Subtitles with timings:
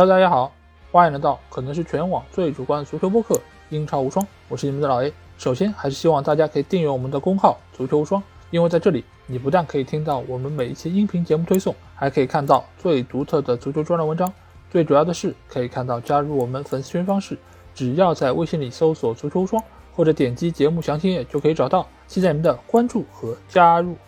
[0.00, 0.50] Hello，大家好，
[0.90, 3.34] 欢迎来到可能是全网最主观的足球播客
[3.68, 5.12] 《英超无双》，我是你们的老 A。
[5.36, 14.32] 首先，还是希望大家可以订阅我们的公号“足球无双”，因为在这里，你不但可以听到我们每一期音频节目推送，还可以看到最独特的足球专栏文章。
[14.70, 17.36] 最主要的是，可以看到加入我们粉丝群方式，
[17.74, 19.62] 只要在微信里搜索“足球无双”
[19.94, 21.86] 或者点击节目详情页就可以找到。
[22.06, 23.98] 期待你们的关注和加入。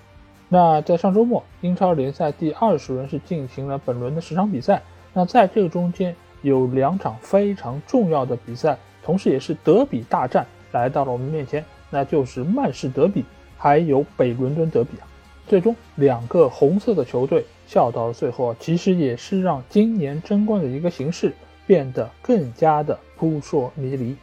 [0.49, 4.83] 那在上周末，英超联赛第二十轮是进行了本轮的十场比赛。
[5.13, 13.25] 那在这个中间有两场非常重要的比赛，同时也是德比大战来到了我们面前，那就是曼市德比，
[13.59, 15.07] 还有北伦敦德比啊。
[15.47, 21.33] 最终两个红色的球队笑到了最后，其实也是让今年争冠的一个形势
[21.67, 24.17] 变得更加的扑朔迷离。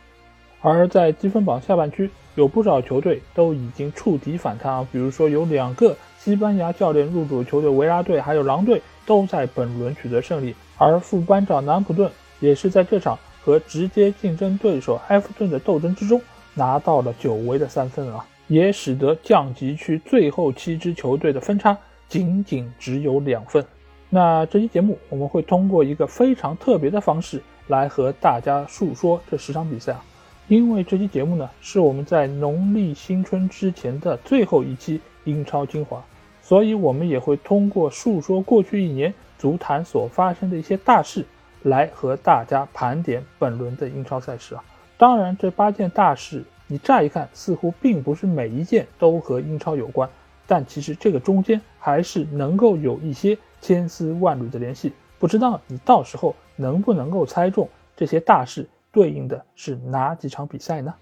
[0.62, 10.56] 而在积分榜下半区，有不少球队都已经触底反弹啊，比如说有两个西班牙教练入主球队维拉队，还有狼队都在本轮取得胜利。
[10.80, 16.22] 而副班长南普顿也是在这场和直接竞争对手埃弗顿的斗争之中
[16.54, 23.64] 拿到了久违的三分啊，也使得降级区最后七支球队的分差仅仅只有两分。
[24.10, 30.04] 那这期节目我们会通过一个非常特别的方式来和大家述说这十场比赛啊，
[30.48, 36.02] 因为这期节目呢是我们在农历新春之前的最后一期英超精华，
[36.42, 39.14] 所以我们也会通过述说过去一年。
[39.40, 41.26] 足坛所发生的一些大事，
[41.64, 44.64] 来和大家盘点本轮的英超赛事啊。
[44.98, 50.10] 当然，这八件大事，你乍一看似乎并不是每一件都和英超有关，
[50.46, 54.92] 但其实这个中间还是能够有一些千丝万缕的联系。
[55.18, 60.94] 不知道你到时候能不能够猜中这些大事对应的是哪几场比赛呢？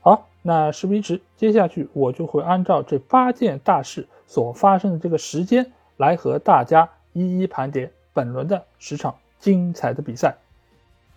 [0.00, 6.90] 好，那事不宜迟，接下去我就会按照这八件大事所发生的这个时间来和大家。
[7.18, 10.36] 一一盘点本轮的十场精彩的比赛。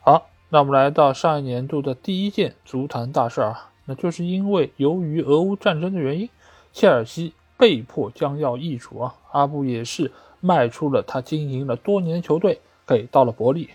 [0.01, 6.29] 好，那我们来到上一年度的第一件足坛大事啊，那就是因为由于俄乌战争的原因，
[6.73, 9.16] 切尔西被迫将要易主啊。
[9.31, 13.69] 阿布也是卖出了他经营了多年的球队，给到了伯利。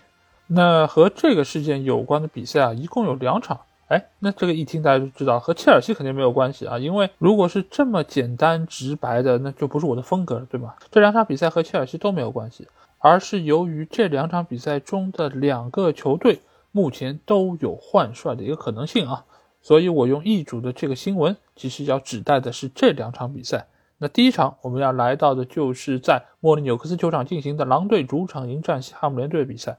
[0.49, 3.61] 那和这个事件有关的比赛啊，一共有两场。
[3.89, 10.75] 哎，那这个一听大家就知道和切尔西肯定没有关系啊，因为如果是这么简单直白的，那就不是我的风格了，对吗？
[10.91, 12.67] 这两场比赛和切尔西都没有关系，
[12.99, 16.41] 而是由于这两场比赛中的两个球队
[16.73, 19.25] 目前都有换帅的一个可能性啊，
[19.63, 23.69] 所以我用易主的这个新闻，其实要指代的是这两场比赛。
[23.99, 29.79] 那第一场我们要来到的就是在莫里纽克斯球场进行的狼队主场迎战西汉姆联队的比赛。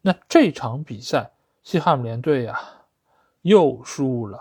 [0.00, 1.32] 那这场比赛，
[1.62, 2.58] 西汉姆联队呀。
[3.42, 4.38] 又输了，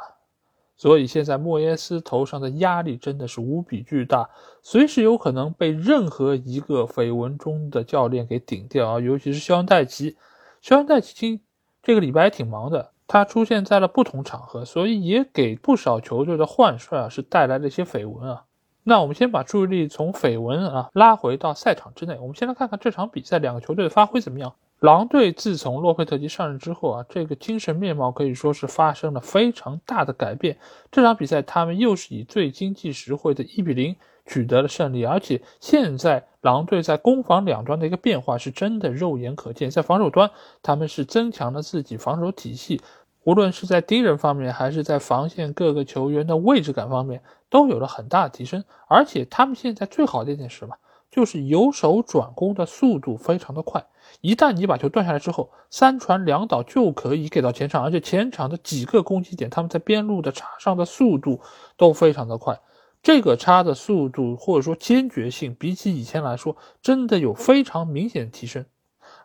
[0.78, 4.30] 所以现在莫耶斯头上的压力真的是无比巨大，
[4.62, 9.00] 随时有可能被任何一个绯闻中的教练给顶掉啊！
[9.00, 10.16] 尤其是肖恩戴奇，
[10.62, 11.42] 肖恩戴奇今
[11.84, 18.46] 这个礼拜也挺忙的，他出现在了不同场合，所以也给不少球队的换帅啊是带来了一些绯闻啊。
[18.84, 24.54] 那我们先把注意力从绯闻啊拉回到赛场之内，我们先来看看这场比赛两个球队的发挥怎么样。
[24.82, 30.58] 狼队自从洛佩特吉上任之后啊，这个精神面貌可以说是发生了非常大的改变。
[30.92, 39.70] 这场比赛他们又是以最经济实惠的一比零取得了胜利，而且现在狼队在攻防两端的一个变化是真的肉眼可见。
[39.70, 40.32] 在防守端，
[40.64, 42.82] 他们是增强了自己防守体系，
[43.24, 47.22] 无论是在盯人方面，还是在防线各个球员的位置感方面，
[47.52, 48.64] 都有了很大的提升。
[48.88, 50.76] 而且他们现在最好的一点是什么？
[51.12, 53.86] 就是由守转攻的速度非常的快。
[54.20, 61.40] 一旦你把球断下来之后，三传两倒就可以给到前场，而且前场的几个攻击点，他们在边路的插上的速度
[61.78, 62.60] 都非常的快。
[63.02, 68.66] 这个插的速度或者说坚决性，比起以前来说，真的有非常明显的提升。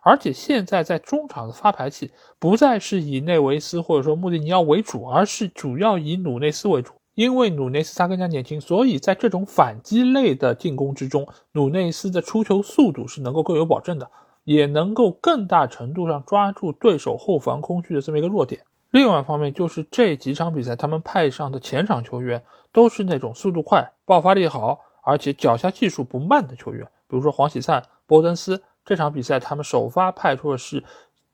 [0.01, 6.93] 而且现在在中场的发牌器不再是以内维斯或者说穆蒂尼奥为主，而是主要以努内斯为主。
[7.13, 14.09] 因为努内斯他更加年轻，所以在这种反击类的进攻之中，努内斯的出球速度是能够更有保证的。
[14.47, 18.61] 也能够更大程度上抓住对手后防空虚的这么一个弱点。
[18.91, 22.41] 另外一方面，就是这几场比赛他们派上的前场球员
[22.71, 26.85] 都是那种速度快、爆发力好，而且脚下技术不慢的球员。
[27.09, 30.81] 比如说黄喜灿、波登斯，这场比赛他们首发派出的是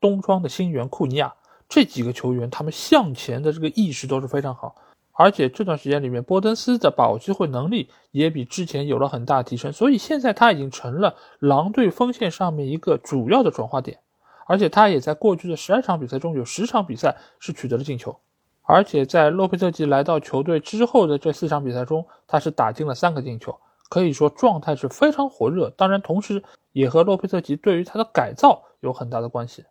[0.02, 1.32] 东窗的新援库尼亚。
[1.70, 4.74] 这几个球员他们向前的这个意识都是非常好。
[5.16, 14.00] 而且这段时间里面，波登斯的把握机会能力也比之前有了很大提升，所以现在他已经成了狼队锋线上面一个主要的转化点。
[14.46, 18.20] 而且他也在过去的十二场比赛中有十场比赛是取得了进球，
[18.64, 23.58] 而且在洛佩特吉来到球队之后的这四场比赛中，他是打进了三个进球，
[23.90, 25.70] 可以说状态是非常火热。
[25.78, 26.44] 当然，同时
[26.74, 29.64] 也和洛佩特吉对于他的改造有很大的关系。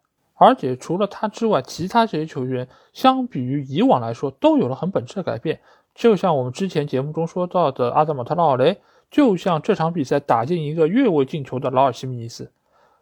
[0.45, 5.61] 而且除了他之外，其他这些球员相比于以往来说，都有了很本质的改变。
[5.95, 12.51] 就像我们之前节目中说到的阿德马特拉奥雷，就像这场比赛打进一个越位进球的劳尔西米尼斯。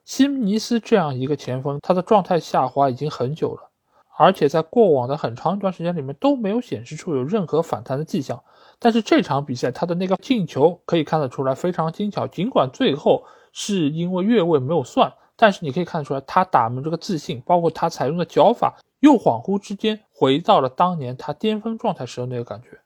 [0.04, 3.70] 西米尼斯这样一个前锋，他的状态下滑已经很久了，
[4.18, 8.42] 而且在过往的很长一段时间里面都没有显示出有任何反弹的迹象。
[8.78, 22.78] 但是这场比赛他的那个进球可以看得出来非常精巧，尽管最后是因为越位没有算，但是你可以看出来他打门这个自信，包括他采用的脚法，又恍惚之间回到了当年他巅峰状态时的那个感觉。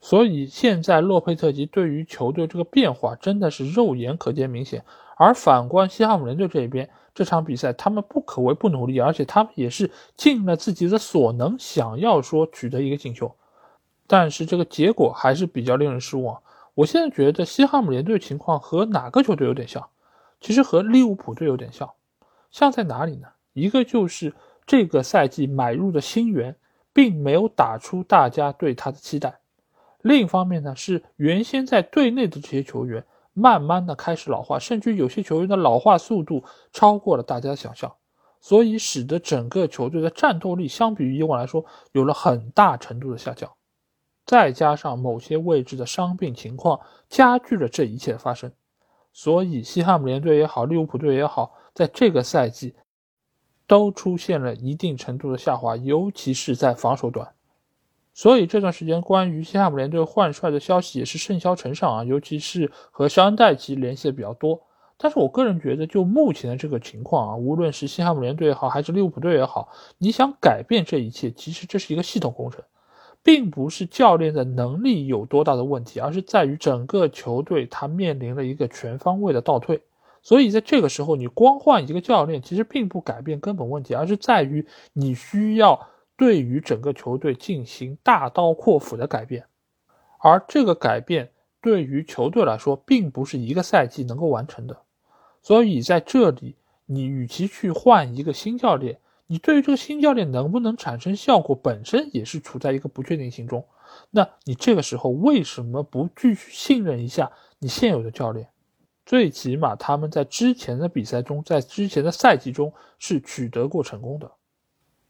[0.00, 4.84] 所以现在洛佩特吉对于球队这个变化真的是肉眼可见明显。
[5.16, 13.32] 而反观西汉姆联队这一边，这场比赛他们不可谓不努力，而且他们也是尽了自己的所能，想要说取得一个进球，
[14.08, 16.42] 但是这个结果还是比较令人失望。
[16.74, 19.86] 我现在觉得西汉姆联队情况和哪个球队有点像？
[20.40, 21.90] 其实和利物浦队有点像，
[22.50, 23.28] 像在哪里呢？
[23.52, 24.34] 一个就是
[24.66, 26.56] 这个赛季买入的新援，
[26.92, 29.30] 并没有打出大家对他的期待；
[30.02, 33.04] 另一方面呢，是原先在队内的这些球员。
[33.32, 36.42] 慢慢的开始老化，甚至有些球员的老化速度
[36.72, 37.94] 超过了大家的想象，
[38.40, 43.48] 所以使得整个球队的战斗力相比于以往来说有了很大程度的下降。
[44.26, 48.52] 再加上某些位置的伤病情况加剧了这一切的发生，
[49.12, 52.74] 所以西汉姆联队也好，利物浦队也好，在这个赛季
[53.66, 57.28] 都出现了一定程度的下滑，尤其是在防守端。
[58.12, 64.60] 所以这段时间关于西汉姆联队换帅的消息也是甚嚣尘上啊，尤其是和肖恩戴奇联系的比较多。
[65.02, 72.62] 但是我个人觉得，就目前的这个情况啊，无论是西汉姆联队也好，还是利物浦队也好，你想改变这一切，其实这是一个系统工程，
[73.22, 79.80] 并不是教练的能力有多大的问题，而是在于整个球队他面临了一个全方位的倒退。
[80.22, 85.88] 所以在这个时候，你光换一个教练，其实并不改变根本问题，而是在于你需要。
[86.16, 89.46] 对于整个球队进行大刀阔斧的改变，
[90.18, 91.30] 而这个改变
[91.62, 94.76] 对于球队来说，并不是一个赛季能够完成的。
[95.40, 103.64] 所以在这里，你与其去换一个新教练，你对于这个新教练能不能产生效果，本身也是处在一个不确定性中。
[104.10, 108.46] 那你这个时候为什么不继续信任一下你现有的教练？
[109.10, 114.30] 最起码他们在之前的比赛中，在之前的赛季中是取得过成功的。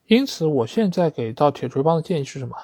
[0.06, 2.56] 因此，我现在给到铁锤帮的建议是什么？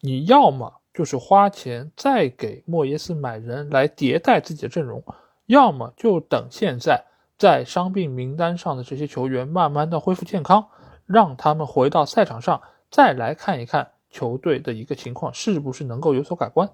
[0.00, 5.04] 你要么就是花钱再给莫耶斯买人来迭代自己的阵容，
[5.44, 7.04] 要么就等现在
[7.36, 10.66] 在伤病名单上的这些球员慢慢的恢复健康，
[11.04, 16.70] 让他们回到赛场上，再来看一看球队的一个情况是不是能够有所改观。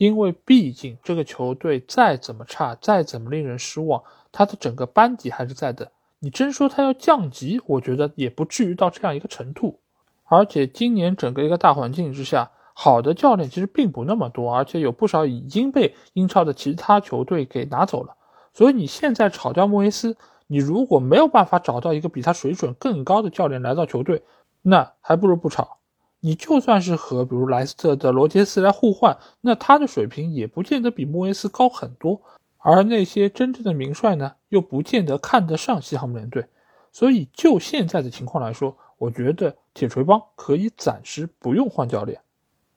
[0.00, 4.02] 因为毕竟这个球队再怎么差，再怎么令人失望，
[4.32, 5.92] 他的整个班底还是在的。
[6.20, 9.78] 你真说他要降级，我觉得也不至于到这样一个程度。
[10.24, 18.16] 而且今年整个一个大环境之下，好的教练其实并不那么多，而且有不少已经被英超的其他球队给拿走了。
[18.54, 20.16] 所以你现在炒掉莫耶斯，
[20.46, 24.22] 你如果没有办法找到一个比他水准更高的教练来到球队，
[24.62, 25.79] 那还不如不炒。
[26.20, 32.20] 你就算是和比如莱斯特的罗杰斯来互换，那他的水平也不见得比莫耶斯高很多。
[32.58, 36.44] 而那些真正的名帅呢，又不见得看得上西汉姆联队，
[36.92, 42.20] 所以就现在的情况来说，我觉得铁锤帮可以暂时不用换教练，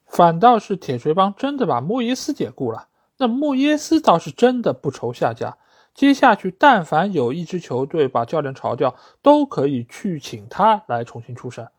[0.08, 5.58] 反倒是铁锤帮真的把莫耶斯解雇了，那莫耶斯倒是真的不愁下家。
[5.94, 11.70] 接下去，但凡有一支球队把教练炒掉，都可以去请他来重新出山。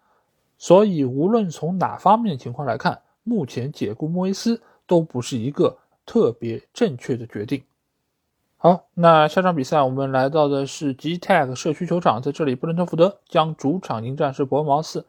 [0.59, 7.63] 所以，无论从哪方面情况来看，目前解雇莫耶斯都不是一个特别正确的决定。
[8.57, 15.07] 好，那下场比赛我们来到的是 G Tag 社区球场，在这里，布伦特福德将主场迎战是伯恩茅斯。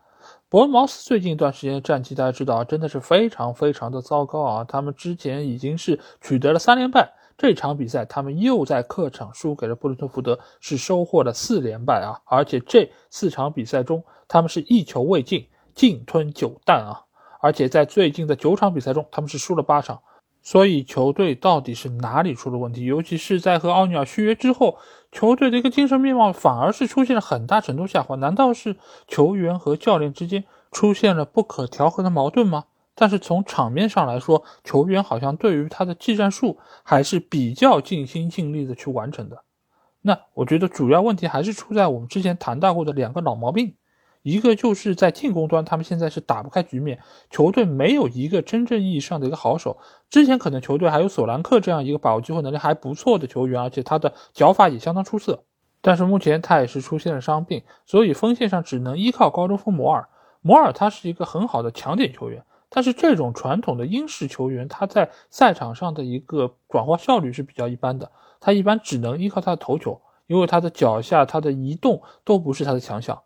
[0.49, 4.63] 伯恩茅斯最近一段时间的战绩，大家知道真的是非常非常的糟糕啊！
[4.63, 12.21] 他们之前已经是取得了三连败，这场比赛他们又在客场输给了布伦特福德，是收获了四连败啊！
[12.25, 17.03] 而且这四场比赛中，他们是一球未进，净吞九弹啊！
[17.41, 20.01] 而且在最近的九场比赛中，他们是输了八场。
[20.41, 22.85] 所以球队到底是哪里出了问题？
[22.85, 24.77] 尤其是在和奥尼尔续约之后，
[25.11, 28.15] 球队的一个精神面貌反而是出现了很大程度下滑。
[28.17, 28.77] 难道是
[29.07, 32.65] 球员和教练之间出现了不可调和的矛盾吗？
[32.95, 39.43] 但是从场面上来说，球员好像对于他的技战术还是比较尽心尽力的去完成的。
[40.01, 43.75] 那我觉得主要问题还是出在我们之前谈到过的两个老毛病。
[44.21, 46.99] 一个就是在进攻端，他们现在是打不开局面，
[47.29, 49.77] 球队没有一个真正意义上的一个好手。
[50.09, 55.43] 之前可能球队还有索兰克这样一个把握机会能力还不错的球员，而且他的脚法也相当出色。
[55.79, 60.09] 但是目前他也是出现了伤病，所以锋线上只能依靠高中锋摩尔。
[60.41, 62.43] 摩尔他是一个很好的强点球员，
[62.75, 73.21] 但是这种传统的英式球员，他在赛场上的一个转化效率是比较一般的，他一般只能依靠他的头球，因为他的脚下、他的移动都不是他的强项。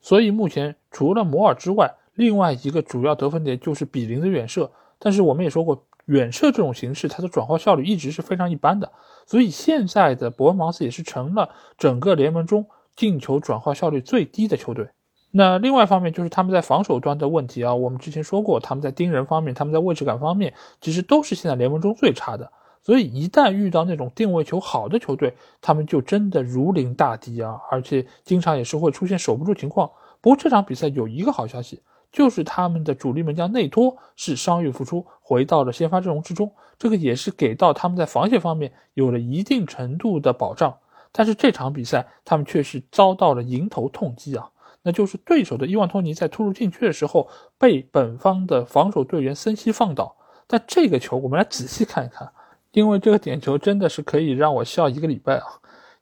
[0.00, 4.72] 所以目前除了摩尔之外，另外一个主要得分点就是比林的远射。
[4.98, 5.84] 但是我们也说过。
[6.06, 8.92] 远射这种形式，它的转化效率一直是非常一般的，
[9.24, 14.90] 所以现在的伯恩茅斯也是成了整个联盟中进球转化效率最低的球队。
[15.36, 22.52] 那另外一方面就是他们在防守端的问题啊，我们之前说过，他们在盯人方面，他们在位置感方面，其实都是现在联盟中最差的。
[22.82, 29.90] 所以一旦遇到那种定位球好的球队，他们就真的如临大敌啊，而且经常也是会出现守不住情况。
[30.20, 31.80] 不过这场比赛有一个好消息。
[32.12, 40.72] 就是他们的主力门将内托是伤愈复出，回到了先发阵容之中，这个也是给到他们在防线方面有了一定程度的保障。
[41.10, 44.48] 但是这场比赛他们却是遭到了迎头痛击啊，
[44.84, 50.16] 那就是对手的伊万托尼在突入禁区的时候被本方的防守队员森西放倒。
[50.46, 52.30] 但这个球我们来仔细看一看，
[52.70, 55.46] 因为这个点球真的是可以让我笑一个礼拜啊！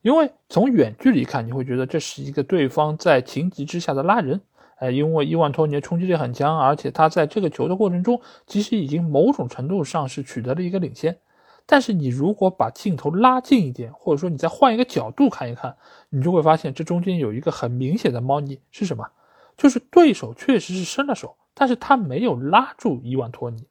[0.03, 4.41] 因为从远距离看，你会觉得这是一个对方在情急之下的拉人。
[4.79, 11.17] 哎，因为伊万托尼的冲击力很强，而且他在这个球的过程中，其实已经某种程度上是取得了一个领先。
[11.65, 15.77] 但是你如果把镜头拉近一点，或者说你再换一个角度看一看，
[16.13, 19.05] 你就会发现这中间有一个很明显的猫腻是什么？
[19.57, 23.65] 就是对手确实是伸了手，但是他没有拉住伊万托尼。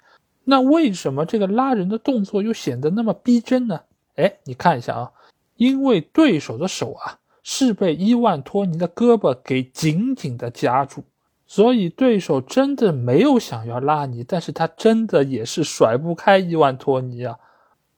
[0.44, 3.82] 那为什么这个拉人的动作又显得那么逼真呢？
[4.16, 5.12] 哎，你看一下啊，
[5.56, 7.20] 因为对手的手啊。
[7.44, 11.04] 是被伊万托尼的胳膊给紧紧的夹住，
[11.48, 17.40] 所以对手真的没有想要拉你，但是他真的也是甩不开伊万托尼啊。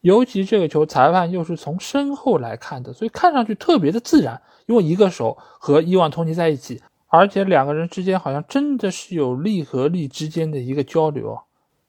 [0.04, 11.40] 尤其这个球，裁判又是从身后来看的，所以看上去特别的自然，因为一个手和伊万托尼在一起，而且两个人之间好像真的是有力和力之间的一个交流。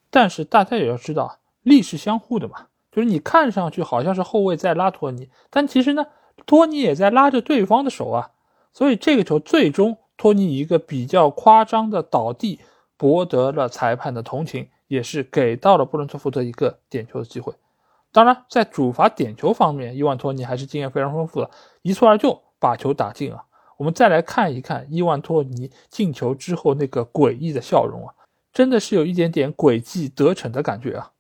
[0.10, 6.06] 但是大家也要知道，力是相互的嘛，就是你看上去好像是后卫在拉托尼，但其实呢。
[6.46, 8.32] 托尼也在拉着对方的手啊，
[8.74, 12.60] 所以这个球最终托尼一个比较夸张的倒地，
[12.98, 17.54] 博得了裁判的同情，也是给到了布伦特福德一个点球的机会。
[18.16, 23.44] 当然，在主罚点球方面，伊万托尼还是经验非常丰富的，一蹴而就把球打进啊。
[23.76, 28.16] 我们再来看一看伊万托尼进球之后那个诡异的笑容啊，
[28.54, 31.12] 真的是有一点点诡计得逞的感觉啊。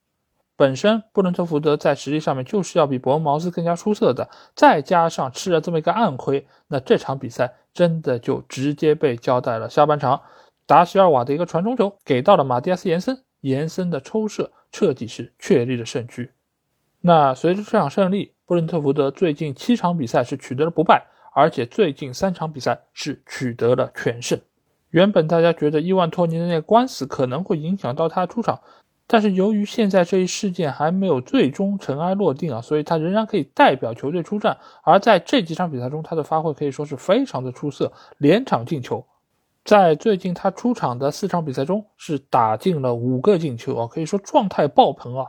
[0.56, 9.70] 本身布伦特福德在实力上面就是要比伯恩茅斯更加出色的，再加上吃了这么一个暗亏，那这场比赛真的就直接被交代了。
[9.70, 10.22] 下半场，
[10.66, 16.32] 达席尔瓦的一个传中球给到了马蒂亚斯·延森，延森的抽射彻底是确立了胜局。
[17.08, 24.42] 那随着这场胜利，布伦特福德最近七场比赛是取得了不败，而且最近三场比赛是取得了全胜。
[24.90, 28.60] 原本大家觉得伊万托尼的那个官司可能会影响到他出场。
[29.06, 34.58] 但是由于现在这一事件还没有最终尘埃落定啊，所以他仍然可以代表球队出战。
[34.82, 39.06] 而在这几场比赛中，他的发挥可以说是非常的出色，连场进球。
[39.64, 45.28] 在最近他出场的四场比赛中，是打进了五个进球啊，可以说状态爆棚啊。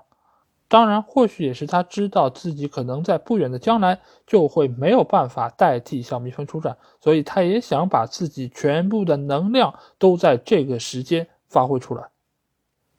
[0.68, 12.08] 当然，或许也是他知道自己可能在不远的将来就会没有办法代替小蜜蜂出战，所以他也想把自己全部的能量都在这个时间发挥出来。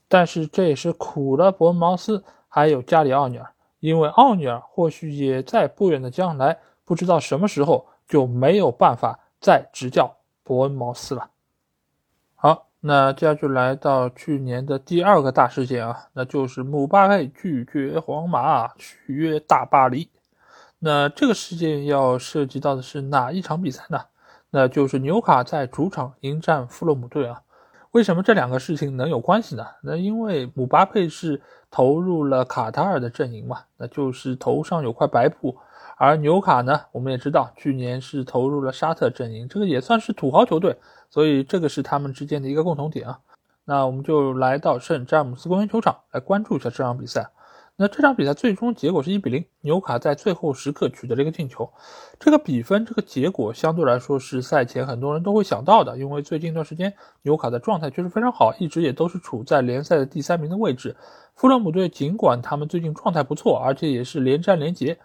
[0.07, 11.29] 但是这也是苦了伯恩茅斯，还有加里奥尼尔，因为奥尼尔或许也在不远的将来，不知道什么时候就没有办法再执教伯恩茅斯了。
[12.79, 20.09] 那接下就来到去年的第二个大事件啊，那就是姆巴佩拒绝皇马续约大巴黎。
[20.79, 23.99] 那这个事件要涉及到的是哪一场比赛呢？
[24.51, 27.41] 那就是纽卡在主场迎战富勒姆队啊。
[27.91, 29.65] 为什么这两个事情能有关系呢？
[29.81, 31.41] 那因为姆巴佩是
[31.71, 35.55] 投入了卡塔尔的阵营嘛，那就是头上有块白布；
[35.97, 40.77] 而纽卡呢，我们也知道去年是投入了沙特阵营，这个也算是土豪球队，
[41.09, 43.19] 所以这个是他们之间的一个共同点啊。
[43.65, 47.29] 那我们就来到圣詹姆斯公园球场来关注一下这场比赛。
[47.79, 51.71] 那这场比赛最终结果是一比零，纽卡在最后时刻取得了一个进球。
[52.19, 60.95] 这个比分，这个结果相对来说是赛前很多人都会想到的，因为最近一段时间纽卡的状态确实非常好，一直也都是处在联赛的第三名的位置。
[61.35, 64.97] 富勒姆队尽管他们最近状态不错，而且也是连战连捷，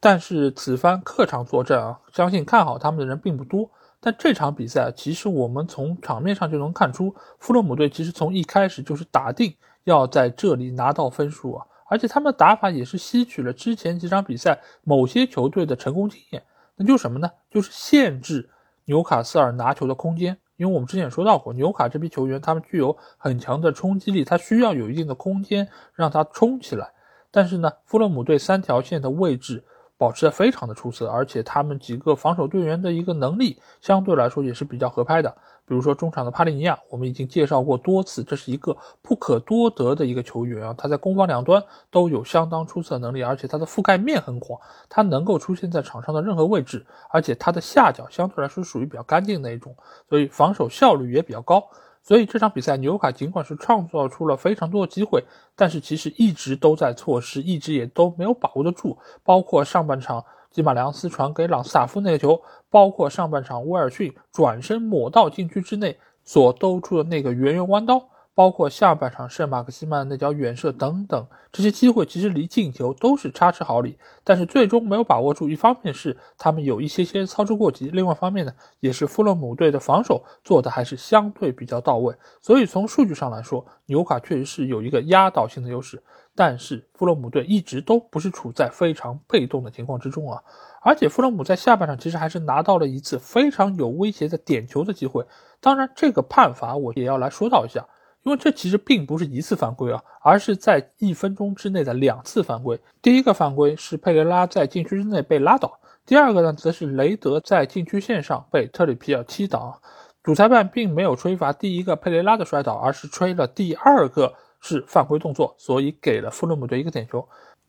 [0.00, 3.68] 但是此番客场作战啊，相信看好他们的人并不多。
[4.00, 9.52] 但这场比赛，其实我们从场面上就能看出，富勒姆队其实从一开始就是打定
[9.82, 11.66] 要在这里拿到分数啊。
[11.90, 16.42] 而且他们的打法也是吸取了之前几场比赛某些球队的成功经验。
[16.76, 17.28] 那就是什么呢？
[17.50, 18.48] 就是限制
[18.84, 20.38] 纽卡斯尔拿球的空间。
[20.58, 26.92] 因为我们之前也说到过，纽卡这批球员他们具有很强的冲击力，他需要有一定的空间让他冲起来。
[27.32, 29.64] 但是呢，富勒姆队三条线的位置。
[29.98, 35.36] 保持的非常的出色，而且他们几个防守队员的一个能力相对来说也是比较合拍的。
[35.66, 49.76] 比如说中场的帕利尼亚，我们已经介绍过多次，这是一个不可多得的一个球员啊，他在攻防两端都有相当出色的能力，而且他的覆盖面很广，他能够出现在场上的任何位置，而且他的下脚相对来说属于比较干净的一种，
[50.08, 51.68] 所以防守效率也比较高。
[52.08, 55.22] 所以这场比赛，纽卡尽管是创造出了非常多的机会，
[55.54, 58.96] 但是其实一直都在错失，一直也都没有把握得住。
[59.22, 68.02] 包括上半场吉马良斯传给朗斯塔夫那个球，包括上半场威尔逊转身抹到禁区之内所兜出的那个圆圆弯刀。
[68.38, 75.48] 包括下半场圣马克西曼那脚远射等等，这些机会其实离进球都是差之毫厘，但是最终没有把握住。
[75.48, 82.14] 一方面是他们有一些些操之过急，另外一方面呢，也是富勒姆队的防守做的还是相对比较到位。
[82.40, 86.00] 所以从数据上来说，纽卡确实是有一个压倒性的优势。
[86.36, 90.40] 但是富勒姆队一直都不是处在非常被动的情况之中啊，
[90.80, 95.26] 而且富勒姆在下半场其实还是拿到了一次非常有威胁的点球的机会。
[95.60, 97.84] 当然，这个判罚我也要来说到一下。
[98.24, 102.78] 因为这其实并不是一次犯规啊，而是在一分钟之内的两次犯规。
[103.00, 109.80] 第一个犯规是佩雷拉在禁区之内被拉倒，第二个呢，则是雷德在禁区线上被特里皮尔踢倒。
[110.22, 117.26] 主裁判并没有吹罚第一个佩雷拉的摔倒，而是吹了第二个是犯规动作，所以给了富勒姆队一个点球。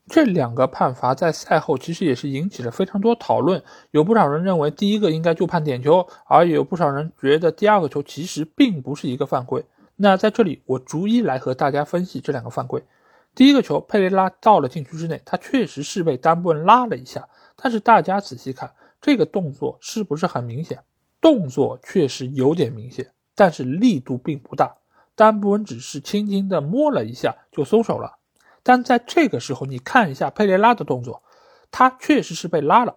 [0.07, 9.63] 这两个判罚在赛后其实也是引起了非常多讨论，有不少人认为第一个应该就判点球，而有不少人觉得第二个球其实并不是一个犯规。
[10.01, 12.81] 那在这里，我逐一来和大家分析这两个犯规。
[13.35, 20.79] 第一个球，佩雷拉到了禁区之内，他确实是被丹布恩拉了一下，但是大家仔细看这个动作是不是很明显？
[21.19, 24.73] 动作确实有点明显，但是力度并不大。
[25.15, 28.19] 丹布恩只是轻轻的摸了一下就松手了。
[28.63, 31.21] 但在这个时候，你看一下佩雷拉的动作，
[31.71, 32.95] 他确实是被拉了。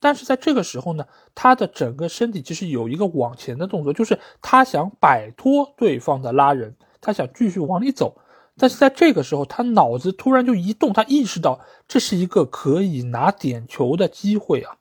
[0.00, 8.16] 但是在这个时候呢，他的整个身体其实有一个往前的动作，就是他想摆脱对方的拉人，他想继续往里走。
[8.56, 14.76] 但是在这个时候，他脑子突然就一动，他意识到这是一个可以拿点球的机会啊！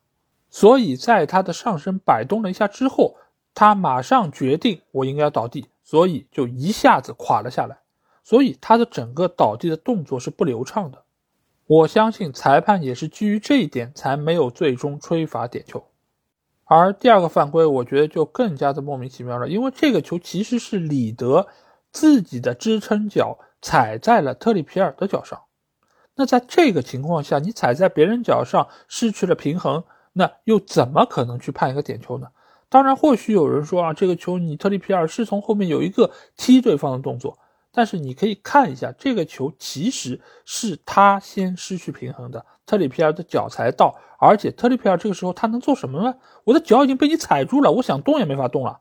[0.49, 3.15] 所以在他的上身摆动了一下之后，
[3.53, 7.77] 他马上决定我应该要倒地，所以就一下子垮了下来。
[8.23, 11.03] 所以他的整个倒地的动作是不流畅的。
[11.67, 15.83] 我相信裁判也是基于这一点才没有最终吹罚点球，
[16.63, 21.47] 而第二个犯规，我觉得就更加的莫名其妙了，因为这个球其实是里德
[21.91, 25.41] 自己的支撑脚踩在了特里皮尔的脚上，
[26.15, 32.27] 那在这个情况下，你踩在别人脚上失去了平衡，那又怎么可能去判一个点球呢？
[32.69, 37.37] 当然，或许有人说啊，这个球你特里皮尔是从后面有一个踢对方的动作。
[37.77, 46.15] 但是你可以看一下，这个球其实是他先失去平衡的，特里皮尔的脚才到，而且特里皮尔这个时候他能做什么呢？
[46.45, 48.79] 我的脚已经被你踩住了，我想动也没法动了。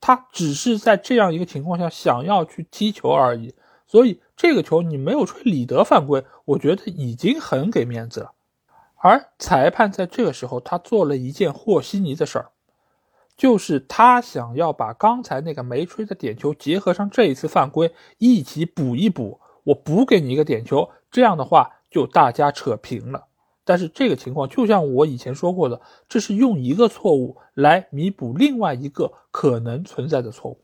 [0.00, 3.52] 他只是在这样一个情况下想要去踢球而已，
[3.88, 8.30] 所以这个球你没有吹里德犯规，我觉得已经很给面子了。
[8.98, 12.50] 而裁判在这个时候他做了一件和稀泥的事儿。
[13.40, 23.28] 就是他想要把刚才那个没吹的点球结合上这一次犯规一起补一补，我补给你一个点球，这样的话就大家扯平了。
[23.64, 30.60] 但是这个情况就像我以前说过的，这是用一个错误来弥补另外一个可能存在的错误，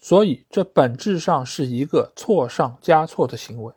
[0.00, 3.72] 所以这本质上是一个错上加错的行为。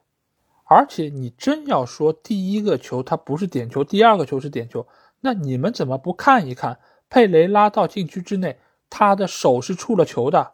[0.64, 4.88] 而且你真要说第一个球它不是点球，第二个球是点球，
[5.20, 6.80] 那你们怎么不看一看？
[7.12, 8.58] 佩雷拉到禁区之内，
[8.90, 10.54] 他的手是触了球的，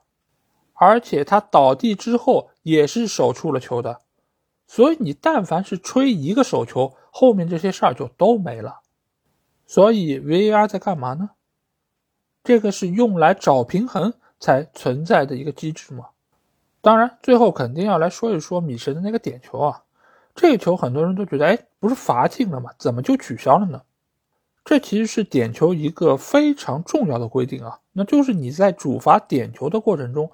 [0.74, 4.02] 而且他倒地之后也是手触了球的，
[4.66, 8.80] 所以你但凡是吹一个手球，后面这些事儿就都没了。
[9.68, 11.30] 所以 VAR 在干嘛呢？
[12.44, 16.08] 这个是用来找平衡才存在的一个机制吗？
[16.82, 19.84] 当然，最后肯定要来说一说米神的那个点球啊，
[20.34, 22.72] 这个球很多人都觉得，哎，不是罚进了吗？
[22.80, 23.84] 怎么就取消了呢？
[24.68, 30.30] 这其实是点球一个非常重要的规定啊，那就是你在主罚点球的过程中，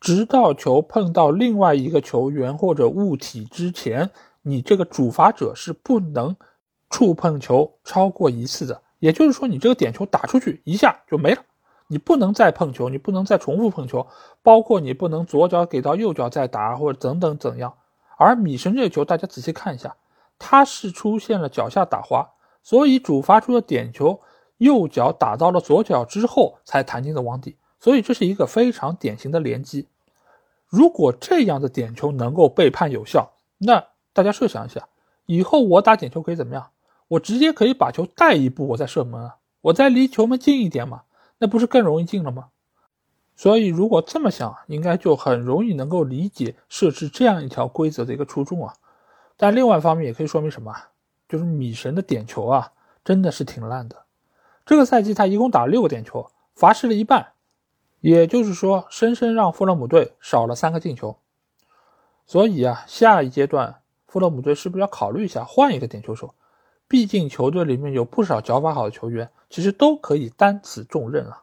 [0.00, 4.10] 直到球碰到另外一个球员或者物体之前，
[4.42, 6.34] 你这个主罚者是不能
[6.90, 8.82] 触碰球超过一次的。
[8.98, 11.44] 也就是说，你这个点球打出去一下就没了，
[11.86, 14.04] 你不能再碰球，你不能再重复碰球，
[14.42, 17.72] 包括你不能左脚给到右脚再打或者等等怎样。
[18.18, 19.94] 而米神这个球，大家仔细看一下，
[20.40, 22.32] 它是出现了脚下打滑。
[22.66, 24.20] 所以主发出的点球，
[24.58, 29.86] 右脚打到了左脚之后才弹进的网底，所以这是一个非常典型的连击。
[30.66, 34.88] 如果这样的点球能够被判有效，那大家设想一下，
[35.26, 36.70] 以后我打点球可以怎么样？
[37.06, 41.02] 我直接可以把球带一步，我再射门啊，我再离球门近一点嘛，
[41.38, 42.48] 那不是更容易进了吗？
[43.36, 48.74] 所以如果这么想，应该就很容易能够理解设置这样一条规则的一个初衷啊。
[49.36, 50.74] 但另外一方面也可以说明什么？
[51.28, 52.72] 就是米神的点球啊，
[53.04, 54.04] 真的是挺烂的。
[54.64, 57.32] 这个赛季他一共打了六个点球，罚失了一半，
[58.00, 61.16] 也就是说，深深让富勒姆队少了三个进球。
[62.26, 63.76] 所以啊，下一阶段
[64.08, 66.34] 富勒姆队是不是要考虑一下换一个点球手？
[66.88, 71.42] 毕竟球队里面有不少脚法好的球员，其实都可以担此重任啊。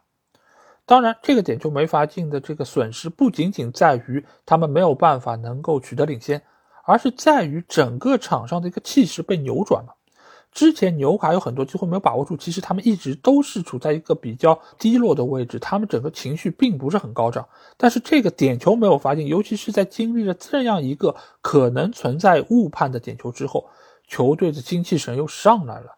[0.85, 6.41] 当然，这个点球没罚进的这个损失，不仅仅在于他们没有办法能够取得领先。
[6.83, 9.95] 而是在于整个场上的一个气势被扭转了。
[10.51, 17.47] 之前纽卡有很多机会没有把握住，其实他们一直都是处在一个比较低落的位置，他们整个情绪并不是很高涨。
[17.75, 23.67] 但是这个点球没有罚进，尤其是在经历了这样一个可能存在误判的点球之后，
[24.07, 25.97] 球队的精气神又上来了。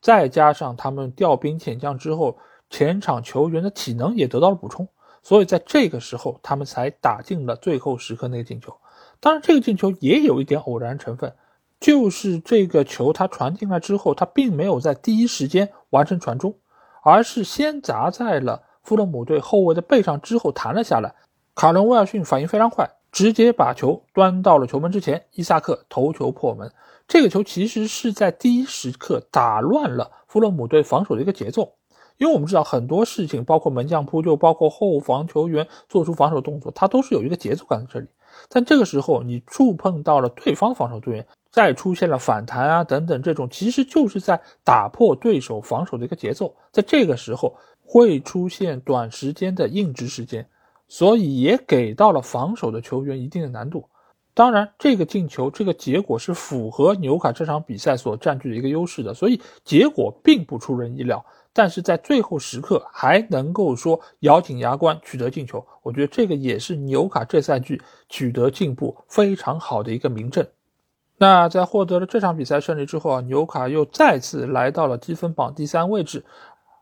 [0.00, 2.36] 再加上他们调兵遣将之后，
[2.70, 4.88] 前场球员的体能也得到了补充，
[5.22, 8.76] 所以在这个时候他们才打进了最后时刻那个进球。
[9.22, 11.32] 当然，这个进球也有一点偶然成分，
[11.78, 16.56] 就是这个球它传进来之后，它并没有在第一时间完成传中，
[17.04, 21.14] 而是先砸在了富勒姆队后卫的背上，之后弹了下来。
[21.54, 26.72] 卡伦威尔逊反应非常快，直接把球端到了球门之前，伊萨克头球破门。
[27.06, 31.74] 这个球其实是在第一时刻打乱了富勒姆队防守的一个节奏。
[32.18, 38.08] 因为我们知道很多事情，包括门将扑救，包括后防球员做出防守动作，它都是有一个节奏感在这里。
[38.48, 46.54] 但这个时候，你触碰到了对方防守队员，再出现了反弹啊等等，这种其实就是在打破对手防守的一个节奏。
[46.70, 50.46] 在这个时候会出现短时间的硬直时间，
[50.88, 53.88] 所以也给到了防守的球员一定的难度。
[54.34, 61.22] 当然，这个进球这个结果是符合纽卡这场比赛所占据的一个优势的，所以结果并不出人意料。
[61.54, 70.46] 但是在最后时刻还能够说咬紧牙关取得进球，我觉得这个也是纽卡这赛季取得进步非常好的一个明证。
[71.18, 76.24] 那在获得了这场比赛胜利之后啊，纽卡又再次来到了积分榜第三位置，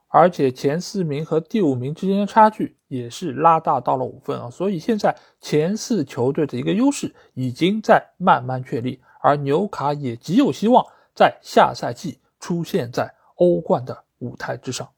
[0.09, 14.05] 而且前四名和第五名之间的差距也是拉大到了五分啊，所以现在前四球队的一个优势已经在慢慢确立，而纽卡也极有希望在下赛季出现在欧冠的。
[14.21, 14.89] 舞台之上，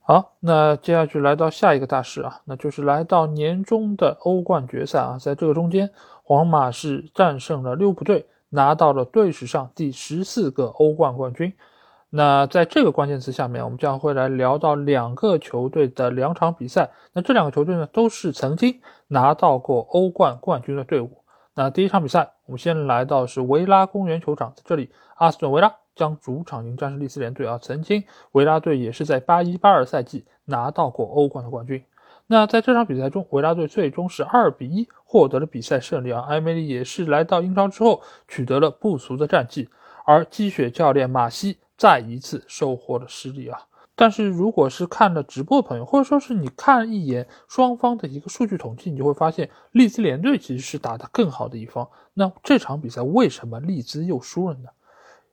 [0.00, 5.90] 好，那接下去来到下一个大事啊，那就是来到年终的欧冠决赛啊，在这个中间，
[6.22, 11.52] 皇马是战胜了利物浦队，拿到了队史上第十四个欧冠冠军。
[12.08, 16.88] 那在这个关键词下面，我们将会来聊到两个球队的两场比赛。
[17.12, 21.24] 那这两个球队呢，都是曾经拿到过欧冠冠军的队伍。
[21.54, 25.74] 那第一场比赛，我们先来到是维拉公园球场，在这里，阿斯顿维拉。
[25.96, 31.82] 将主场迎战是利兹联队啊，曾经维拉队也是在八一八二赛季拿到过欧冠的冠军。
[32.28, 36.22] 那在这场比赛中，维拉队最终是二比一获得了比赛胜利啊。
[36.28, 39.68] 埃梅里也是来到英超之后取得了不俗的战绩，
[40.04, 43.58] 而积雪教练马西再一次收获了失利啊。
[43.94, 51.88] 但是如果是看了直播的朋友，或者说是你看一眼双方的一个数据统计，你就会发现利兹联队其实是打得更好的一方。
[52.12, 54.68] 那这场比赛为什么利兹又输了呢？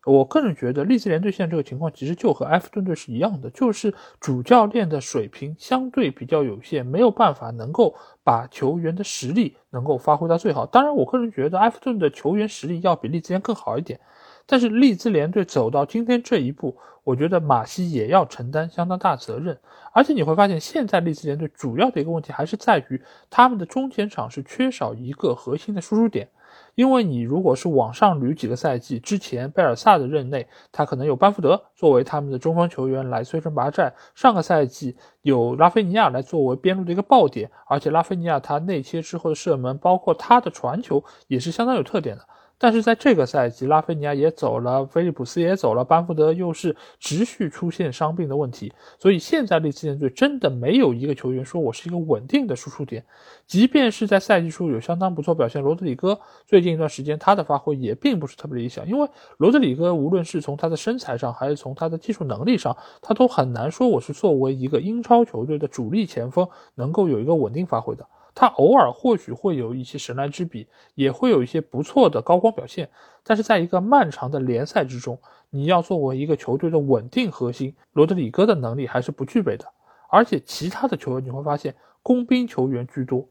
[0.06, 10.66] 我个人觉得，利兹联队现在这个情况其实就和埃弗顿队是一样的，就是主教练的水平相对比较有限，没有办法能够把球员的实力能够发挥到最好。
[10.66, 13.98] 当然，我个人觉得埃弗顿的球员实力要比利兹联更好一点，
[14.46, 19.58] 但是利兹联队走到今天这一步，我觉得马西也要承担相当大责任。
[19.94, 26.28] 而且你会发现，现在利兹联队主要的一个问题还是在于他们的中前场是缺少一个核心的输出点。
[26.76, 33.94] 因为你如果是往上捋几个赛季之前，贝尔萨的任内，他可能有班福德作为他们的中锋球员来摧城拔寨。
[34.16, 42.28] 上个赛季有拉菲尼亚来作为边路的一个爆点，而且拉菲尼亚他内切之后的射门，包括他的传球也是相当有特点的。
[42.64, 53.04] 但是在这个赛季，拉菲尼亚也走了，菲利普斯也走了，班福德又是持续出现伤病的问题，所以现在利兹联队真的没有一个球员说我是一个稳定的输出点。
[53.46, 68.08] 即便是在赛季初有相当不错表现，罗德里戈最近一段时间他的发挥也并不是特别理想，因为罗德里戈无论是从他的身材上，还是从他的技术能力上，他都很难说我是作为一个英超球队的主力前锋能够有一个稳定发挥的。
[68.36, 72.90] 他偶尔或许会有一些神来之笔，也会有一些不错的高光表现。
[73.24, 75.20] 但是在一个漫长的联赛之中，
[75.50, 79.66] 你要作为一个球队的稳定核心，罗德里戈的能力还是不具备的。
[80.10, 83.28] 而且其他的球员你会发现，工兵球员居多，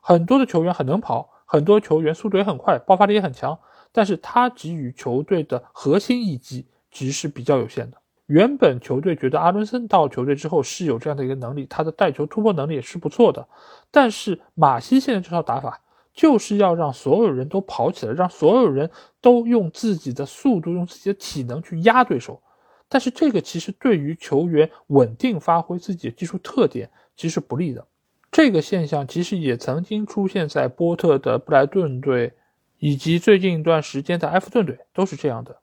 [0.00, 3.58] 很多的球员很能跑，很多球员速度也很快，爆发力也很强，
[3.90, 7.96] 但是他给予球队的核心一击其实是比较有限的。
[8.26, 13.46] 原本球队觉得阿伦森到球队之后是有这样的一个能力，他的带球突破能力也是不错的。
[13.90, 15.80] 但是马西现在这套打法
[16.12, 22.42] 就是要让所有人都跑起来，让所有人都用自己的速度、用自己的体能去压对手。
[22.88, 27.86] 但是这个其实对于球员稳定发挥自己的技术特点其实不利的。
[28.30, 32.32] 这个现象其实也曾经出现在波特的布莱顿队，
[32.78, 35.56] 以及最近一段时间的埃弗顿队都是这样的。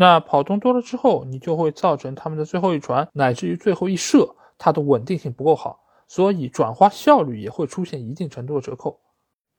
[0.00, 9.00] 那跑动多了之后，你就会造成他们的最后一传乃至于最后一射，它的稳定性不够好，所以转化效率也会出现一定程度的折扣。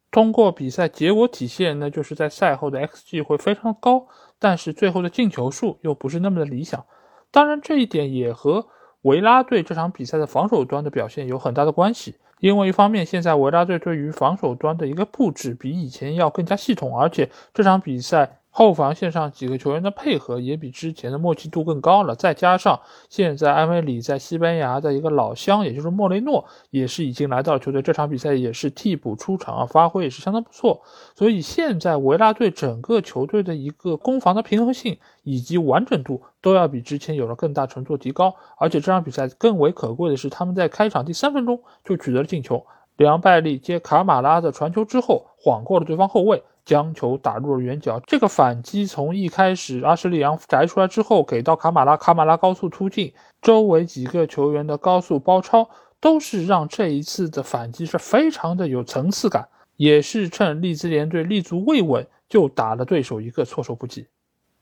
[0.10, 4.08] 通过比赛结果体现，那就是在赛后的 xG 会非常高，
[4.40, 6.86] 但是最后的进球数又不是那么的理想。
[7.32, 8.66] 当然，这一点也和
[9.02, 12.16] 维拉队这场比赛的防守端的表现有很大的关系。
[12.40, 18.39] 因为一方面，现在维拉队对于防守端的一个布置比以前要更加系统，而且这场比赛。
[18.52, 27.82] 后防线上几个球员的配合也比之前的默契度更高了，再加上现在埃梅里在西班牙的一个老乡，也就是莫雷诺，也是已经来到了球队。
[27.82, 30.82] 这场比赛也是替补出场啊，发挥也是相当不错。
[31.16, 38.36] 所以现在维拉队整个球队的一个攻防的平衡性以及完整度都要比之前有了更大程度提高。
[38.58, 42.66] 而且这场比赛更为可贵的是，他们在开场第三分钟就取得了进球。
[42.98, 46.44] 梁拜利接卡马拉的传球之后，晃过了对方后卫。
[46.70, 55.68] 将球打入了远角，这个反击从一开始阿什利杨摘出来之后，给到卡马拉，卡马拉高速突进，周围几个球员的高速包抄，
[56.00, 64.06] 都是让这一次的反击是非常的有层次感，也是趁利兹联队立足未稳，就打了对手一个措手不及。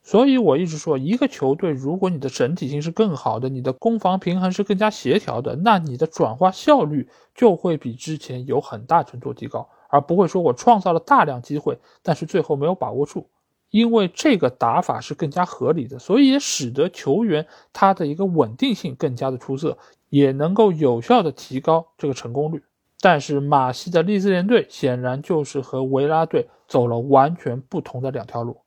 [0.02, 9.67] 所以我一直说，一个球队如果你的整体性是更好的，你的攻防平衡是更加协调的，那你的转化效率就会比之前有很大程度提高。
[9.89, 13.30] 而不会说我创造了大量机会，但是最后没有把握住，
[13.69, 19.78] 因为这个打法是更加合理的，所以也使得球员他的一个稳定性更加的出色，
[20.10, 22.63] 也能够有效的提高这个成功率。
[23.00, 28.58] 但是马西的利兹联队显然就是和维拉队走了完全不同的两条路。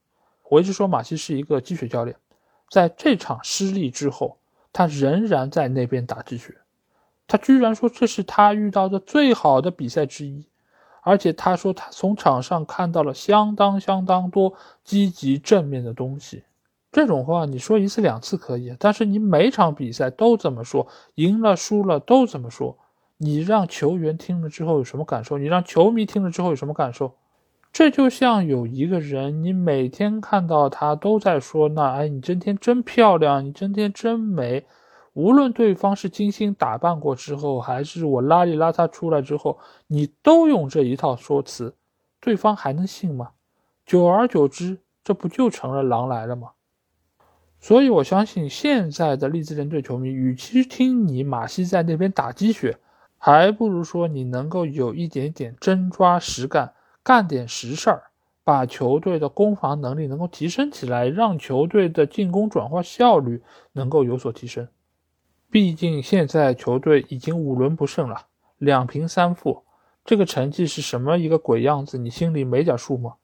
[0.48, 2.16] 我一直说马西是一个积雪教练，
[2.70, 4.38] 在这场失利之后，
[4.72, 6.54] 他仍然在那边打积雪，
[7.26, 10.46] 他居然说这是他遇到的最好的比赛之一。
[11.02, 14.52] 而且他说，他从场上看到了相当相当多
[14.84, 16.44] 积极正面的东西。
[16.92, 22.76] 这种话你说一次两次可以，但是你每场比赛都这么说，赢了输了都这么说，
[23.16, 25.38] 你让球员听了之后有什么感受？
[25.38, 27.14] 你让球迷听了之后有什么感受？
[27.72, 34.64] 这就像有一个人，你每天看到他都在说，那哎，你今天真漂亮，你今天真美。
[35.12, 41.74] 无论对方是精心打扮过之后，还是我邋里邋遢出来之后，你都用这一套说辞，
[42.20, 43.30] 对方还能信吗？
[43.84, 46.50] 久而久之，这不就成了狼来了吗？
[47.58, 52.78] 所以我相信现在的利兹联队球迷，与其听你马西在那边打鸡血，
[53.18, 58.04] 还不如说你能够有一点点真抓实干，干点实事儿，
[58.44, 63.42] 把球队的攻防能力能够提升起来，让球队的进攻转化效率
[63.72, 64.66] 能够有所提升。
[65.50, 68.26] 毕竟现在球队已经五轮不胜了，
[68.58, 69.64] 两平三负，
[70.04, 71.98] 这个成绩是什么一个鬼样子？
[71.98, 73.14] 你心里没点数吗？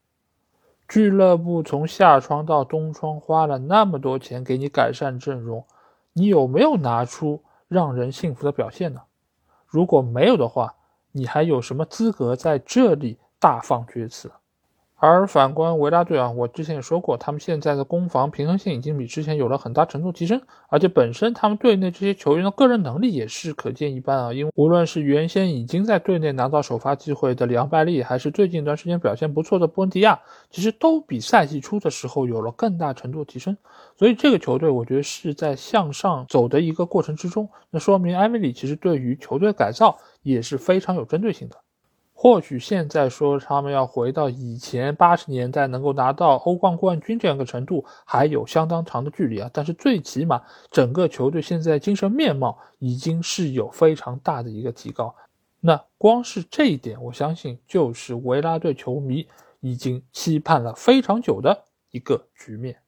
[0.89, 5.65] 俱乐部从夏窗到冬窗花了那么多钱给你改善阵容，
[6.12, 9.03] 你有没有拿出让人信服的表现呢？
[9.67, 10.75] 如果没有的话，
[11.12, 14.31] 你还有什么资格在这里大放厥词？
[15.09, 24.33] 而反观维拉队啊，我之前也说过，他们现在的攻防平衡性已经比之前有了很大程度提升，而且本身他们队内这些球员的个人能力也是可见一斑啊。
[24.33, 30.19] 因为无论是原先已经在队内拿到首发机会的里昂拜利，还是最近一段时间表现不错的波恩迪亚，
[30.51, 33.57] 其实都比赛季初的时候有了更大程度提升。
[33.97, 41.57] 所以这个球队我觉得是在向上走的一个过程之中，那说明埃梅里其实对于球队改造也是非常有针对性的。
[42.18, 49.50] 或许现在说他们要回到以前八十年代能够拿到欧冠冠军这样一个程度，还有相当长的距离啊。
[49.52, 55.14] 但是最起码整个球队现在精神面貌已经是有非常大的一个提高。
[55.61, 59.29] 那光是这一点，我相信就是维拉队球迷
[59.61, 62.79] 已经期盼了非常久的一个局面。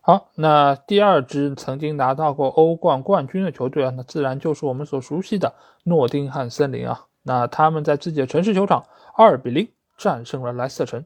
[0.00, 7.06] 好，那第二支曾经拿到过欧冠冠军的球队啊，那自然就是我们所熟悉的诺丁汉森林啊。
[7.22, 8.84] 那他们在自己的城市球场
[9.16, 11.04] 二比零战胜了莱斯特城。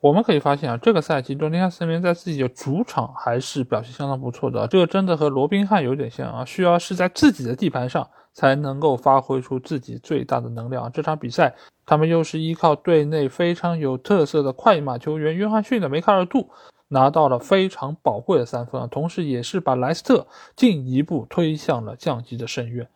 [0.00, 4.64] 我们可以发现啊，这个赛季诺丁汉森林在自己的主场还是表现相当不错的。
[4.68, 10.90] 这个真的和罗宾汉有点像啊，需要是在自己的地盘上才能够发挥出自己最大的能量。
[10.92, 11.52] 这场比赛，
[11.84, 16.48] 他们又是依靠队内非常有特色的快马球员约翰逊的梅开二度，
[16.86, 22.88] 拿到了非常宝贵的三分啊，同时也是把莱斯特进一步推向了降级的深渊。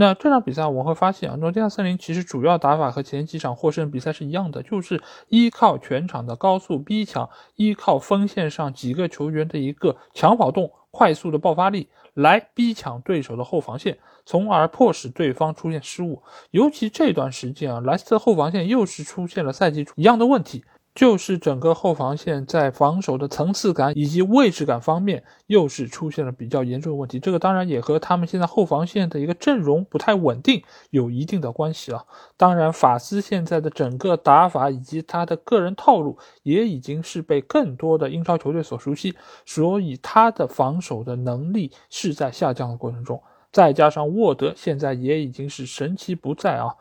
[0.00, 16.22] 那这场比赛我们会发现啊，诺丁汉森林其实主要打法和前几场获胜比赛是一样的，就是依靠全场的高速逼抢，依靠锋线上几个球员的一个强跑动、快速的爆发力来逼抢对手的后防线，从而迫使对方出现失误。
[16.52, 20.64] 尤其这段时间啊，莱斯特后防线又是出现了赛季一样的问题。
[20.98, 27.20] 就是整个后防线在防守的层次感以及位置感方面，又是出现了比较严重的问题。
[27.20, 32.04] 这个当然也和他们现在后防线的一个阵容不太稳定有一定的关系啊。
[32.36, 39.14] 当然，法斯现在的整个打法以及他的个人套路，也已经是被更多的英超球队所熟悉，
[39.46, 43.22] 所以他的防守的能力是在下降的过程中。
[43.52, 46.74] 再加上沃德现在也已经是神奇不在啊，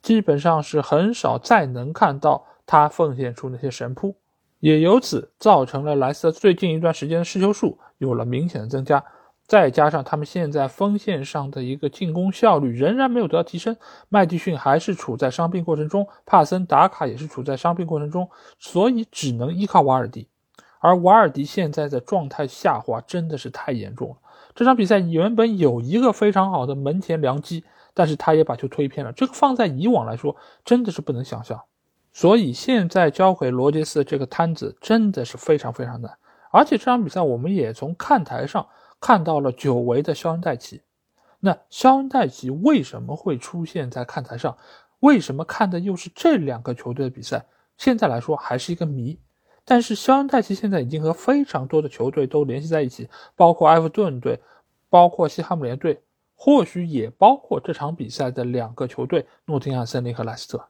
[0.00, 2.46] 基本上是很少再能看到。
[2.66, 4.16] 他奉献出那些神扑，
[4.60, 9.04] 也由此造成了莱斯特最近一段时间的失球数有了明显的增加。
[9.46, 13.76] 再加上他们现在锋线上的一个进攻效率仍然没有得到提升，
[14.08, 20.28] 麦迪逊还是处在伤病过程中，帕森达卡也是处在伤病过程中，所以只能依靠瓦尔迪。
[20.78, 24.16] 而瓦尔迪现在的状态下滑真的是太严重了。
[24.54, 29.12] 这场比赛原本有一个非常好的门前良机，但是他也把球推偏了。
[29.12, 31.60] 这个放在以往来说，真的是不能想象。
[32.14, 36.16] 所以现在交给罗杰斯这个摊子真的是非常非常难，
[36.52, 38.64] 而且这场比赛我们也从看台上
[39.00, 40.80] 看到了久违的肖恩戴奇。
[41.40, 44.56] 那肖恩戴奇为什么会出现在看台上？
[45.00, 47.44] 为什么看的又是这两个球队的比赛？
[47.76, 49.18] 现在来说还是一个谜。
[49.64, 54.40] 但是肖恩戴奇现在已经和非常多的球队都联系在一起，包括埃弗顿队，
[54.88, 56.00] 包括西汉姆联队，
[56.36, 60.64] 或许也包括这场比赛的两个球队——诺丁汉森林和莱斯特。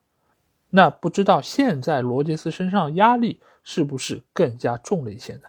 [0.76, 5.42] 那不知道现在罗杰斯身上压力是不是更加重了一些呢？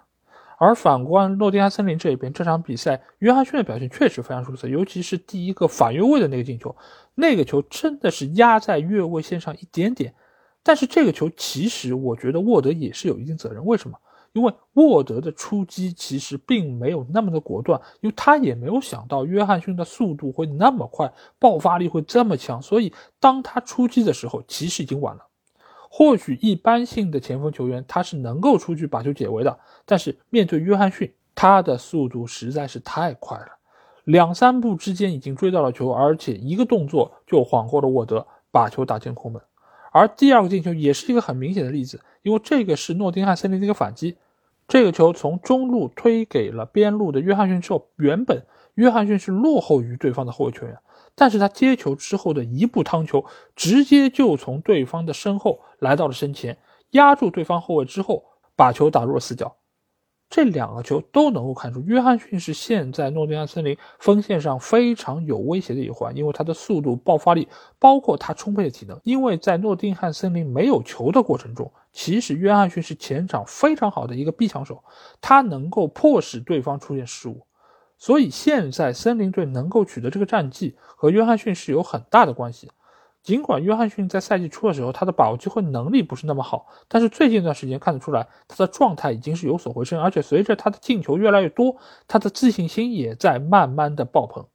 [0.59, 6.75] 而反观诺丁汉森林这一边，这场比赛约翰逊的表现确实非常出色，尤其是第一个反越位的那个进球，
[7.15, 10.13] 那个球真的是压在越位线上一点点。
[10.61, 13.97] 但是这个球其实我觉得沃德也是有一定责任，为什么？
[14.35, 25.25] 因为沃德的出击其实并没有那么的果断，因为他也没有想到约翰逊的速度会那么快，爆发力会这么强，所以当他出击的时候，其实已经晚了。
[25.89, 33.47] 或许一般性的前锋球员他是能够出去把球解围的，但是面对约翰逊，他的速度实在是太快了，
[34.03, 39.41] 两三步之间已经追到了球，而且一个动作就晃过了沃德，把球打进空门。
[39.93, 44.17] 而第二个进球也是一个很明显的例子，因为这个是诺丁汉森林的一个反击。
[44.67, 50.75] 这个球从中路推给了边路的约翰逊之后，原本约翰逊是落后于对方的后卫球员，
[51.13, 53.23] 但是他接球之后的一步趟球，
[53.55, 56.57] 直接就从对方的身后来到了身前，
[56.91, 58.23] 压住对方后卫之后，
[58.55, 59.55] 把球打入了死角。
[60.35, 67.47] 这两个球都能够看出，约翰逊是现在诺丁汉森林锋线上非常有威胁的一环，因为他的速度、爆发力，
[67.79, 68.99] 包括他充沛的体能。
[69.05, 74.83] 因为在诺丁汉森林没有球的过程中，其实约翰逊是前场非常好的一个逼抢手，
[75.21, 77.47] 他能够迫使对方出现失误。
[77.97, 82.69] 所以现在森林队能够取得这个战绩，和约翰逊是有很大的关系。
[83.25, 91.75] 尽管约翰逊在赛季初的时候，他的把握机会能力不是那么好，但是最近一段时间看得出来，他的状态已经是有所回升，而且随着他的进球越来越多，
[92.07, 94.45] 他的自信心也在慢慢的爆棚。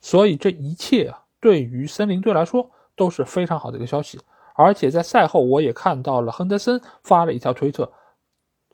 [0.00, 4.18] 所以这一切啊，对于森林队来说都是非常好的一个消息。
[4.54, 7.92] 而且在赛后，我也看到了亨德森发了一条推特，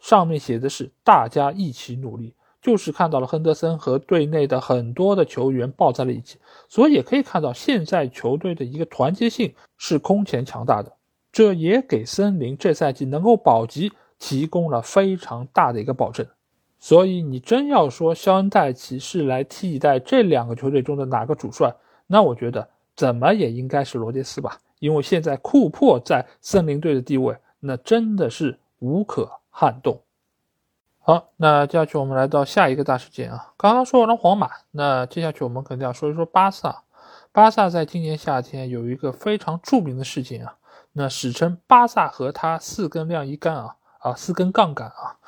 [0.01, 2.37] 上面写的是“大家一起努力”。
[2.63, 6.39] 就是看到了亨德森和队内的很多的球员抱在了一起，
[6.69, 10.93] 所以也可以看到现在球队的一个团结性是空前强大的，
[11.33, 16.27] 这也给森林这赛季能够保级提供了非常大的一个保证。
[16.79, 21.75] 所以你真要说肖恩戴奇是来替代这两个球队中的哪个主帅，
[22.07, 30.01] 那我觉得怎么也应该是罗杰斯吧，因为现在库珀在森林队的地位那真的是无可撼动。
[31.11, 33.53] 好，那接下去我们来到下一个大事件啊。
[33.57, 36.85] 刚刚说完了皇马，那接下去我们肯定要说一说巴萨。
[37.33, 40.55] 巴萨在今年夏天有一个非常著名的事情啊，
[40.93, 45.19] 那史称“巴萨和他四根晾衣杆”啊啊，四根杠杆啊。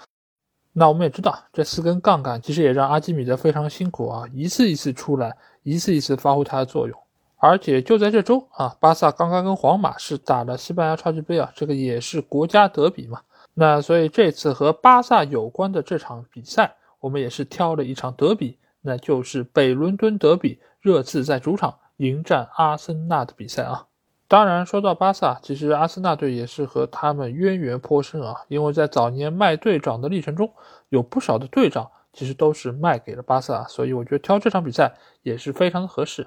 [0.72, 6.97] 那我们也知道，这四根杠杆其实也让阿基米德非常辛苦啊，一次一次出来，一次一次发挥它的作用。
[7.39, 13.20] 而且就在这周啊，巴萨刚刚跟皇马是打了西班牙超级杯啊，这个也是国家德比嘛。
[13.55, 23.86] 那所以这次和巴萨有关的这场比赛，我们也是挑了一场德比，那就是北伦敦德比，热刺在主场迎战阿森纳的比赛啊。
[24.26, 28.34] 当然，说到巴萨，其实阿森纳队也是和他们渊源颇深啊。
[28.48, 30.50] 因为在早年卖队长的历程中，
[30.88, 36.26] 有不少的队长其实都是卖给了巴萨，所以我觉得挑这场比赛也是非常的合适。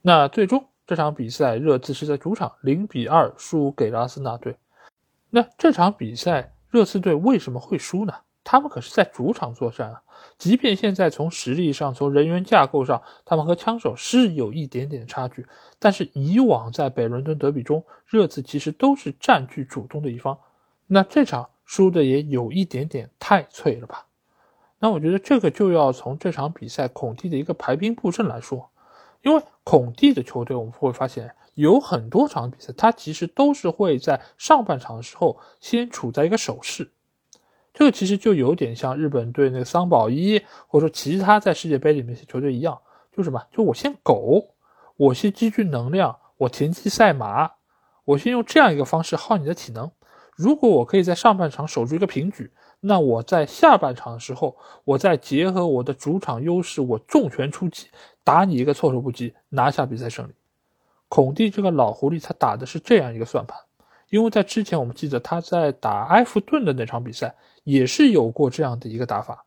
[0.00, 4.56] 那最终这场比赛，热刺是在主场零比二输给了阿森纳队。
[5.28, 8.14] 那这场比赛，热刺队为什么会输呢？
[8.42, 10.02] 他们可是在主场作战啊！
[10.38, 15.46] 即便现在从实力上、从人员架构上，他们和枪手是有一点点差距，
[15.78, 20.36] 但是以往在北伦敦德比中，热刺其实都是占据主动的一方。
[20.86, 24.06] 那这场输的也有一点点太脆了吧？
[24.78, 28.70] 那我觉得这个就要从这场比赛孔蒂的一个排兵布阵来说，
[29.22, 36.90] 因为孔蒂的球队我们会发现有很多场比赛，他其实都是会在上半场的时候先处在一个守势。
[37.74, 42.78] 这个其实就有点像日本队那个桑保一，或者说其他在世界杯里面些球队一样，
[43.16, 43.42] 就什么？
[43.50, 44.54] 就我先苟，
[44.96, 47.52] 我先积聚能量，我田忌赛马，
[48.04, 49.90] 我先用这样一个方式耗你的体能。
[50.36, 52.50] 如果我可以在上半场守住一个平局，
[52.84, 57.86] 那我在下半场的时候，我再结合我的主场优势，我重拳出击，
[58.24, 60.32] 打你一个措手不及，拿下比赛胜利。
[61.08, 63.56] 孔蒂这个老狐狸，他打的是这样一个算盘。
[64.10, 69.44] 因为在之前，我们记得他在打埃弗顿的那场比赛，也是有过这样的一个打法，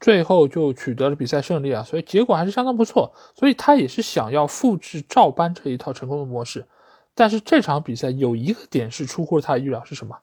[0.00, 3.12] 最后就取得了比赛胜利啊，所以结果还是相当不错。
[3.34, 6.66] 所以他也是想要复制照搬这一套成功的模式。
[7.14, 10.16] 但是这场比赛有一个点是出乎了他的预料，是什么？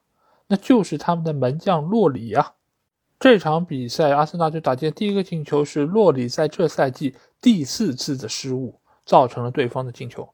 [0.52, 2.56] 那就是他们的门将洛里啊。
[3.18, 8.76] 这场比赛，阿森纳队打进第一个进球是洛里在这赛季第四次的失误，
[9.06, 10.28] 造成了对方的进球。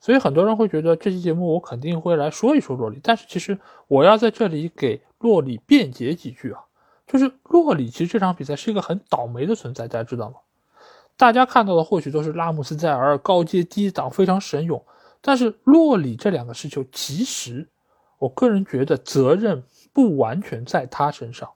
[0.00, 3.58] 所以很多人会觉得这期节目我肯定会来说一说洛里，但是其实
[3.88, 6.60] 我要在这里给洛里辩解几句啊，
[7.06, 10.36] 就是洛里其实这场比赛是一个很倒霉的存在，大家知道吗？
[11.18, 14.82] 大家看到的或许都是拉姆斯在尔高阶低挡非常神勇，
[15.20, 17.68] 但是洛里这两个失球，其实
[18.18, 19.62] 我个人觉得责任
[19.92, 21.50] 不完全在他身上。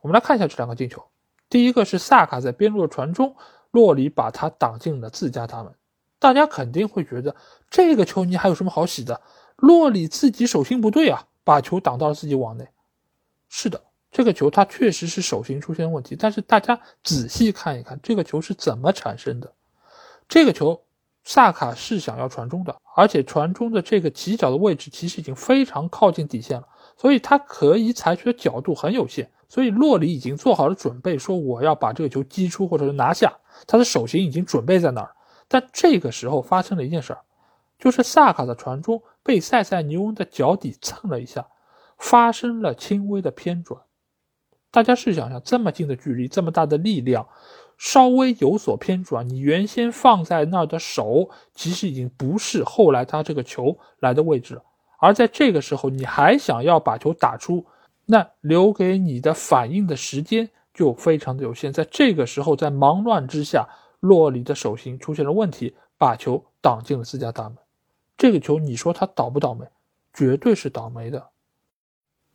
[0.00, 1.02] 我们来看一下这两个进球，
[1.48, 3.34] 第一个是萨卡在边路的传中，
[3.70, 5.74] 洛里把他挡进了自家大门。
[6.18, 7.34] 大家肯定会觉得
[7.68, 9.20] 这个球你还有什么好洗的？
[9.56, 12.68] 洛里自己手心不对啊，把球挡到了自己网内。
[13.48, 16.16] 是的，这个球他确实是手心出现问题。
[16.16, 19.52] 但是大家仔细看一看，这个球是怎么产生的？
[20.28, 20.82] 这个球
[21.24, 26.66] 萨卡是想要传中的，而且传中的这个起脚的位置其实已经非常靠近底线了，
[26.96, 29.30] 所以他可以采取的角度很有限。
[29.48, 33.30] 所以洛里已经做好了准备，说我要把这个球击出或者是拿下，
[33.66, 35.14] 他的手型已经准备在那儿。
[35.46, 37.20] 但这个时候发生了一件事儿，
[37.78, 41.46] 就是萨卡的传中被塞塞尼翁的脚底蹭了一下，
[41.98, 43.78] 发生了轻微的偏转。
[44.70, 47.28] 大家试想想，这么近的距离，这么大的力量，
[47.82, 54.62] 稍微有所偏转，你原先放在那儿的手，其实已经不是后来他这个球来的位置了。
[55.00, 57.66] 而在这个时候，你还想要把球打出，
[58.06, 61.72] 那留给你的反应的时间就非常的有限。
[61.72, 63.68] 在这个时候，在忙乱之下。
[63.98, 67.56] 洛里的手型出现了问题，把球挡进了自家大门。
[68.16, 69.64] 这个球你说他倒不倒霉？
[70.12, 71.28] 绝对是倒霉的。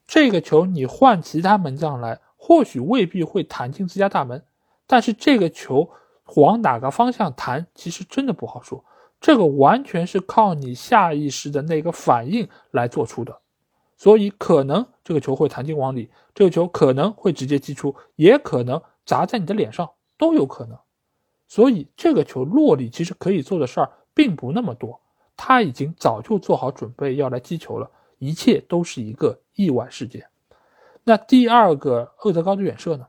[0.07, 4.45] 这个球你换其他门将来，或许未必会弹进自家大门，
[4.87, 5.89] 但是这个球
[6.37, 8.83] 往哪个方向弹，其实真的不好说。
[9.19, 13.39] 这个完全是靠你下意识的那个反应来做出的。
[13.97, 20.77] 所以可能这个球会弹进网里，这个球可能会直接击出，也可能砸在你的脸上，都有可能。
[21.47, 25.01] 所以这个球，落里其实可以做的事儿并不那么多，
[25.35, 30.27] 他已经早就做好准备要来击球了，一切都是一个意外事件。
[31.03, 33.07] 那第二个厄德高的远射呢？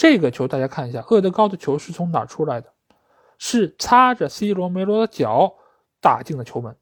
[0.00, 2.72] 这个球大家看一下，厄德高的球是从哪出来的？
[3.36, 5.56] 是擦着 C 罗梅罗的脚
[6.00, 6.74] 打进了球门。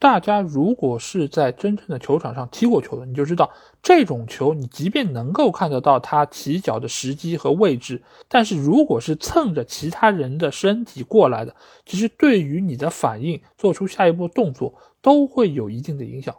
[0.00, 3.48] 大家如果是在真正的球场上踢过球的，你就知道
[3.80, 11.54] 这种球，你即便能够看得到他起脚的时机和位置，但是如果是蹭着其他人的身体过来的，
[11.86, 16.34] 其实对于你的反应、做出下一步动作都会有一定的影响。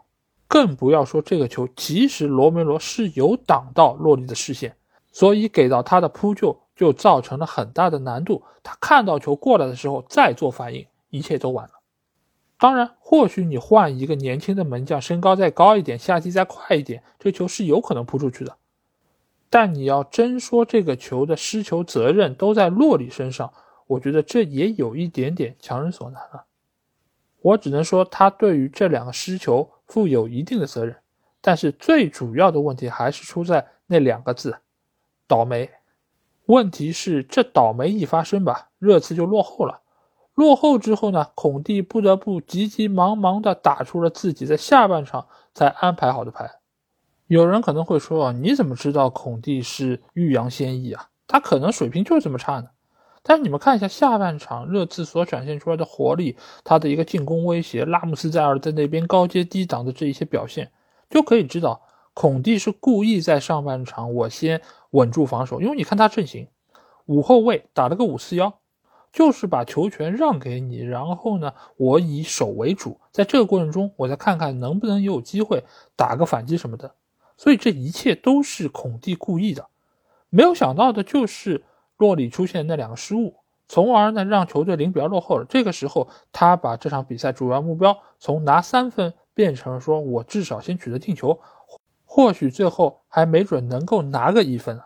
[0.50, 4.76] 更不要说这个球，其实罗梅罗是有挡到洛里的视线，
[5.16, 8.44] 所以给到他的扑救就造成了很大的难度。
[8.62, 11.72] 他看到球过来的时候再做反应，一切都晚了。
[12.58, 18.58] 当然，或许你换一个年轻的门将，身高再高一点，下踢再快一点，这球是有可能扑出去的。
[19.50, 23.54] 但你要真说这个球的失球责任都在洛里身上，
[23.88, 26.44] 我觉得这也有一点点强人所难了。
[27.42, 30.98] 我只能说他对于这两个失球负有一定的责任。
[31.40, 34.58] 但是最主要的问题还是出在那两个字，
[35.28, 35.70] 倒霉。
[36.46, 39.82] 问题是这倒霉一发生吧，热刺就落后了。
[40.36, 46.60] 落后之后呢，孔蒂不得不急急忙忙地打出了自己在下半场才安排好的牌。
[47.28, 51.10] 有人可能会说，你怎么知道孔蒂是欲扬先抑啊？
[51.26, 52.68] 他可能水平就是这么差呢。
[53.24, 60.72] 但是你们看一下下半场热刺所展现出来的活力，他的一个进攻威胁，拉姆斯戴尔在那边高接低挡的这一些表现。
[61.10, 61.82] 就可以知道，
[62.14, 64.62] 孔蒂是故意在上半场我先
[64.96, 66.48] 稳住防守，因为你看他阵型，
[67.06, 68.60] 五后卫打了个五四幺，
[69.12, 75.64] 就是把球权让给你，然后呢，我以守为主，在这个过程中，我再看看能不能有机会
[75.98, 76.96] 打个反击什么的。
[77.36, 79.68] 所以这一切都是孔蒂故意的，
[80.30, 81.66] 没有想到的就是
[81.98, 83.36] 洛里出现那两个失误，
[83.68, 85.46] 从而呢让球队零比二落后了。
[85.50, 89.14] 这个时候，他把这场比赛主要目标从拿三分。
[89.36, 91.38] 变成了说，我至少先取得进球，
[92.16, 94.80] 或许最后还没准能够拿个一分。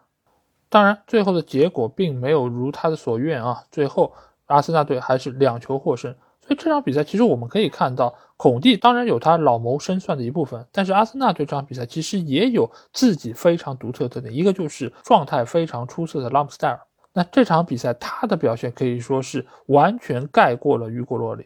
[0.68, 3.66] 当然，最后的结果并没有如他的所愿啊。
[3.70, 4.12] 最后，
[4.48, 6.12] 阿森纳队还是两球获胜。
[6.42, 16.80] 所以这场比赛，其实我们可以看到，孔蒂当然有他老谋深算的一部分，但是阿森纳队这场比赛其实也有自己非常独特的特点，一个就是状态非常出色的拉姆斯戴尔。
[17.14, 21.46] 那这场比赛他的表现可以说是完全盖过了雨果洛里。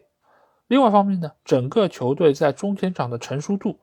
[0.67, 3.79] 另外一方面呢，整个球队在中前场的成熟度，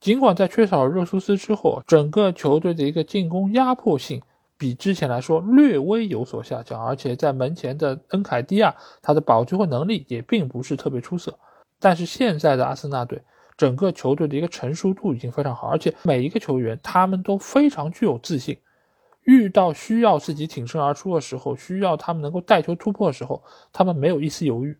[0.00, 4.20] 尽管在缺少热苏斯之后，整个球队的一个进攻压迫性
[4.58, 11.36] 比之前来说略微有所下降，而且在门前的恩凯蒂亚，他的保机会能力也并不是特别出色。
[11.80, 13.20] 但是现在的阿森纳队，
[13.56, 18.56] 整个球队的一个成熟度已经非常好，而且每一个球员他们都非常具有自信，
[19.22, 23.42] 遇到需要自己挺身而出的时候，需要他们能够带球突破的时候，
[23.72, 24.76] 他们没有一丝犹豫。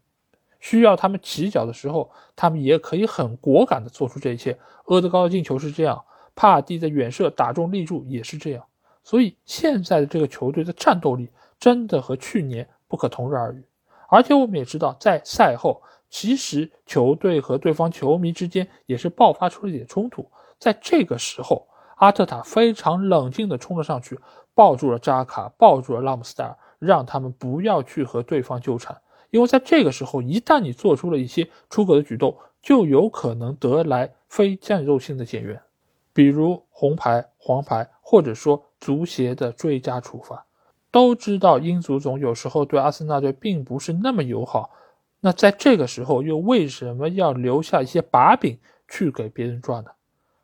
[0.64, 4.58] 需要他们起脚的时候，他们也可以很果敢的做出这一切。
[4.86, 6.02] 阿德高的进球是这样，
[6.34, 8.64] 帕蒂的远射打中立柱也是这样。
[9.02, 11.28] 所以现在的这个球队的战斗力
[11.60, 13.62] 真的和去年不可同日而语。
[14.08, 20.26] 而且我们也知道，在赛后，其实球队和对方球迷之间也是爆发出了一点冲突。
[20.58, 24.18] 在这个时候，阿特塔非常冷静的冲了上去，
[24.54, 28.96] 抱住了扎卡，抱住了拉姆斯戴尔，让他们不要去和对方纠缠。
[29.34, 35.60] 因为在这个时候，一旦你做出了一些出格的举动，就有可能得来非战斗性的减员，
[36.12, 40.46] 比如红牌、黄牌，或者说足协的追加处罚。
[40.92, 44.70] 都知道英足总有时候对阿森纳队并不是那么友好，
[45.18, 48.56] 那在这个时候又为什么要留下一些把柄
[48.86, 49.90] 去给别人抓呢？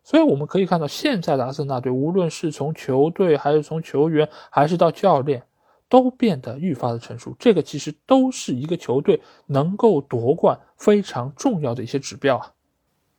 [0.02, 5.44] 所以我们可以看到，现在的阿森纳队，无论是从球队，还是从球员，还是到教练。
[5.90, 12.54] 都变得愈发的成熟，这个其实都是一个球队能够夺冠非常重要的一些指标啊。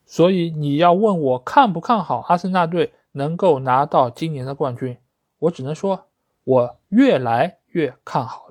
[0.07, 4.97] 所以你要问我看不看好阿森纳队能够拿到今年的冠军，
[5.37, 6.07] 我只能说，
[6.43, 8.50] 我越来越看好。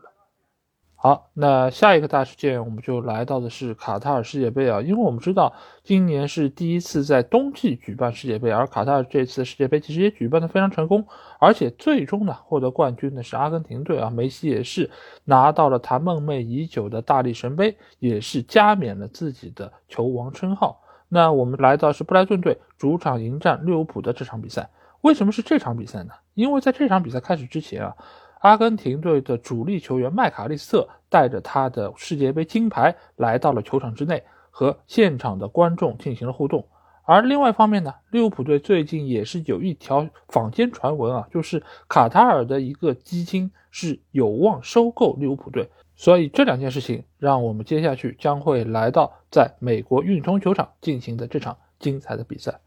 [1.03, 11.07] 好，那下一个大事件我们就来到的是卡塔尔世界杯啊，因为我们知道今年是第一次在冬季举办世界杯，而卡塔尔这次世界杯其实也举办的非常成功，
[11.39, 14.91] 而且最终呢获得冠军的是阿根廷队啊，梅西也是
[15.25, 20.83] 拿到了他梦寐已久的大力神杯，也是加冕了自己的球王称号。
[21.09, 24.69] 那我们来到是布莱顿队主场迎战利物浦的这场比赛，
[25.01, 26.11] 为什么是这场比赛呢？
[26.35, 27.97] 因为在这场比赛开始之前啊。
[28.41, 36.67] 阿根廷队的主力球员麦卡利斯特带着他的世界杯金牌来到了球场之内，和现场的观众进行了互动。
[37.05, 45.69] 而另外一方面呢，利物浦队最近也是有一条坊间传闻啊，就是卡塔尔的一个基金是有望收购利物浦队。
[45.97, 52.61] 所以这两件事情，让我们接下去将会来到在美国运通球场进行的这场精彩的比赛。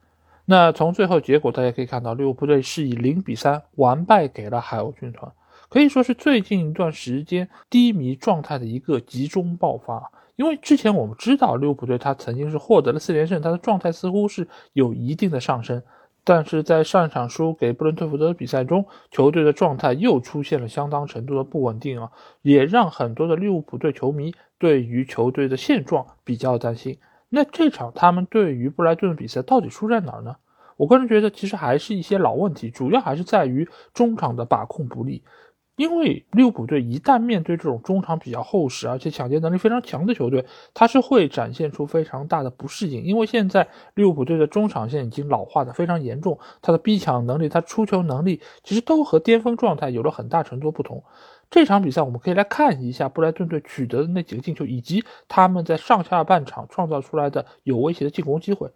[0.46, 5.32] 那从最后结果大家可以看到，利物浦队是以零比三完败给了海鸥军团。
[5.74, 10.12] 可以说是最近一段时间低迷状态的一个集中爆发。
[10.36, 15.82] 因为之前我们知道利物浦队他曾经是获得了四连胜，他的状态似乎是有一定的上升，
[16.24, 22.12] 但是在上一场输给布伦特福德的比赛中，球队的状态又出现了相当程度的不稳定啊，
[22.44, 27.00] 也让很多的利物浦队球迷对于球队的现状比较担心。
[27.30, 30.36] 那这场他们对于布莱顿的比赛到底输在哪儿呢？
[30.76, 35.24] 我个人觉得其实还是一些老问题，主要还是在于中场的把控不力。
[35.76, 43.04] 因为利物浦队一旦面对这种中场比较厚实，而且抢劫能力非常强的球队，他是会展现出非常大的不适应。
[43.04, 51.04] 因为现在利物浦队的中场线已经老化的非常严重，他的逼抢能力、他出球能力其实都和巅峰状态有了很大程度不同。
[51.50, 58.70] 这场比赛我们可以来看一下布莱顿队取得的那几个进球，以及他们在上下半场创造出来的有威胁的进攻机会。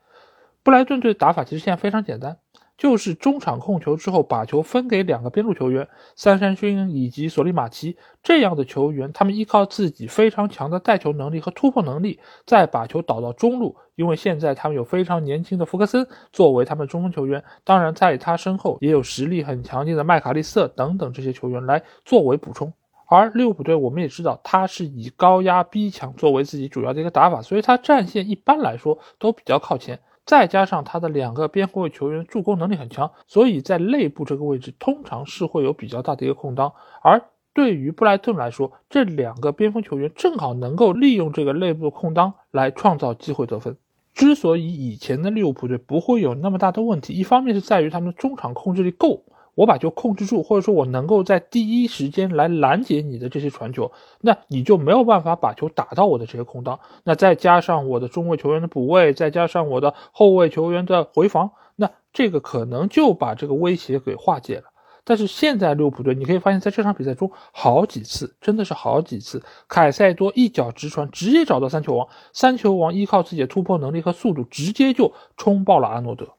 [0.63, 2.37] 布莱顿队打法其实现在非常简单。
[2.77, 13.75] 就是中场控球之后，把球分给两个边路球员，三山勋以及索利马奇这样的球员，他们依靠自己非常强的带球能力和突破能力，再把球导到中路。
[13.95, 22.71] 因为现在他们有非常年轻的福克森作为他们中锋球员，当然在他身后也有实力很强劲的麦卡利瑟等等这些球员来作为补充。
[23.09, 29.99] 而利物浦队我们也知道，他是以高压逼抢作为自己主要的一个打法，所以他战线一般来说都比较靠前。
[30.27, 36.73] 再加上他的两个边后卫球员助攻能力很强，所以在内部这个位置通常是会有比较大的一个空当。
[37.01, 37.23] 而
[37.53, 43.77] 对于布莱顿来说，这两个边锋球员正好能够利用这个内部的空当来创造机会得分。
[44.13, 49.23] 之所以以前的利物浦队不会有那么大的问题，一方面是在于他们的中场控制力够。
[49.57, 53.91] 我把球控制住，或者说我能够在第一时间来拦截你的这些传球，
[54.21, 56.79] 那你就没有办法把球打到我的这些空当。
[57.03, 64.65] 那再加上我的中卫球员的补位，再加上我的后卫球员的回防，那这个可能就把这个威胁给化解了。
[65.03, 76.36] 但是现在利物浦队，你可以发现在这场比赛中好几次，真的是好几次，凯塞多一脚直传，直接找到三球王，三球王依靠自己的突破能力和速度，直接就冲爆了阿诺德。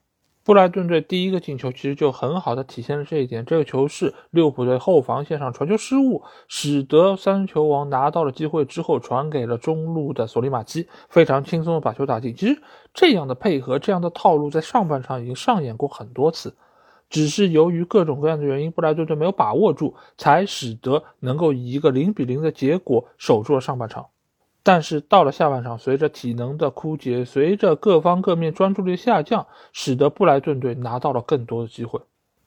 [0.48, 3.44] 布莱顿队第一个进球其实就很好的体现了这一点。
[3.44, 12.34] 这个球是利物浦队后防线上传球失误，使得三球王拿到了机会之后传给了中路的索利马基，非常轻松的把球打进。
[12.34, 12.62] 其实
[12.94, 16.56] 这样的配合，这样的套路在上半场已经上演过很多次，
[17.10, 24.06] 只是由于各种各样的原因，布莱顿队没有把握住，才使得能够以一个零比零的结果守住了上半场。
[24.68, 31.98] 但是到了下半场，随着体能的枯竭，随着各方各面专注力下降，使得布莱顿队拿到了更多的机会。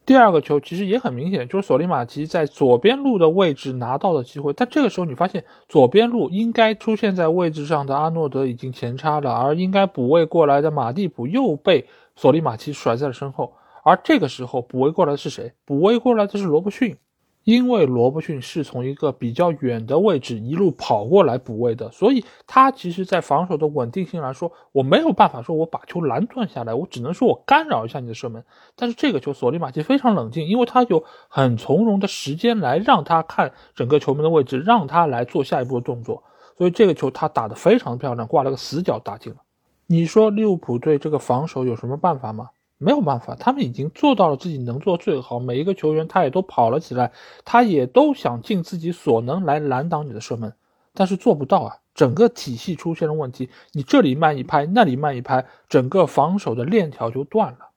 [0.06, 4.54] 第二个球其实也很明显，就是索利马奇在左边路的位置拿到的机会。
[4.54, 13.52] 但这个时候你发现，左边路应该出现在位置上的阿诺德已经前插了，而应该补位过来的马蒂普又被索利马奇甩在了身后。
[13.84, 15.54] 而这个时候补位过来的是谁？
[15.66, 16.96] 补位过来的是罗伯逊。
[17.44, 28.44] 因为罗伯逊是从一个比较远的位置一路跑过来补位的，所以他其实，在防守的稳定性来说，我没有办法说我把球拦断下来，我只能说我干扰一下你的射门。
[28.76, 36.24] 但是这个球，索利马奇非常冷静，因为他有很从容的时间来让他看整个球门的位置，让他来做下一步的动作，
[36.58, 39.40] 所以这个球他打得非常漂亮，挂了个死角打进了。
[39.88, 42.52] 你说利物浦队这个防守有什么办法吗？
[42.82, 45.40] 没有办法，他们已经做到了自己能做最好。
[45.40, 47.12] 每一个球员他也都跑了起来，
[47.46, 50.52] 他也都想尽自己所能来拦挡你的射门，
[50.96, 51.78] 但是做不到啊！
[51.94, 57.70] 整个体系出现了问题，你这里慢一拍，那里慢一拍，整个防守的链条就断了。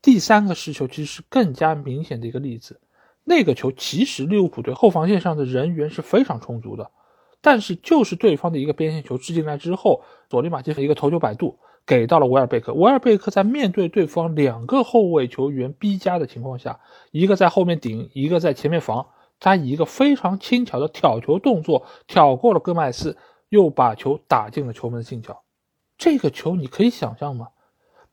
[0.00, 2.80] 第三个失球其实是更加明显的一个例子，
[3.24, 6.92] 那个球其实利物浦队后防线上的人员是非常充足的，
[7.40, 11.58] 但是就是对方的一个边线球掷进来之后，索利马基一个头球摆渡。
[11.88, 16.78] 给到了维尔贝克，维尔贝克在面对对方两个后卫球员逼加的情况下，
[17.12, 19.06] 一个在后面顶，一个在前面防，
[19.40, 23.16] 他以一个非常轻巧的挑球动作挑过了戈麦斯，
[23.48, 25.42] 又把球打进了球门的近角。
[25.96, 27.48] 这个球你可以想象吗？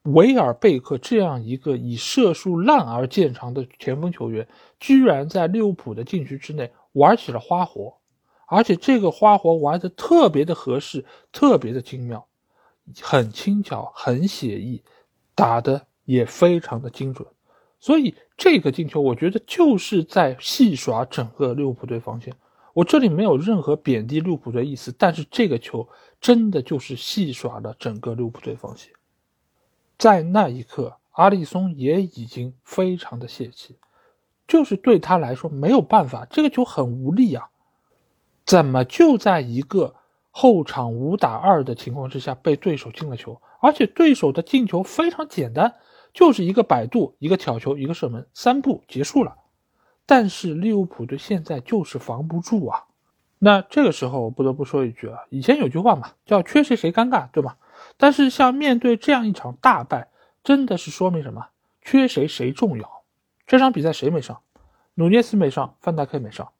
[0.03, 4.47] 维尔贝克这样一个以射术烂而见长的前锋球员，
[4.79, 7.97] 居然在利物浦的禁区之内玩起了花活，
[8.47, 11.03] 而且这个花活玩的特别的合适，
[11.33, 12.25] 特别的精妙。
[13.01, 14.83] 很轻巧，很写意，
[15.33, 17.27] 打的也非常的精准，
[17.79, 22.33] 所以这个进球我觉得就是在戏耍整个利物浦队防线。
[22.73, 25.89] 我这里没有任何贬低利物浦队意思，但是这个球
[26.21, 28.93] 真的就是戏耍了整个利物浦队防线。
[29.97, 33.77] 在那一刻，阿里松也已经非常的泄气，
[34.47, 37.49] 就是对他来说没有办法，这个球很无力啊，
[38.45, 39.95] 怎么就在一个。
[40.37, 45.75] 后场五打二的情况之下被对手进了球，而且对手的进球非常简单，
[46.13, 49.37] 就是一个摆渡、一个挑球、一个射门，三步结束了。
[50.05, 52.83] 但是利物浦队现在就是防不住啊。
[53.39, 57.55] 那这个时候我不得不说一句啊，以前有句话嘛，叫缺谁谁尴尬，对吗？
[57.95, 60.09] 但是像面对这样一场大败，
[60.43, 61.47] 真的是说明什么？
[61.81, 63.03] 缺谁谁重要。
[63.47, 64.41] 这场比赛谁没上？
[64.95, 66.51] 努涅斯没上，范戴克没上，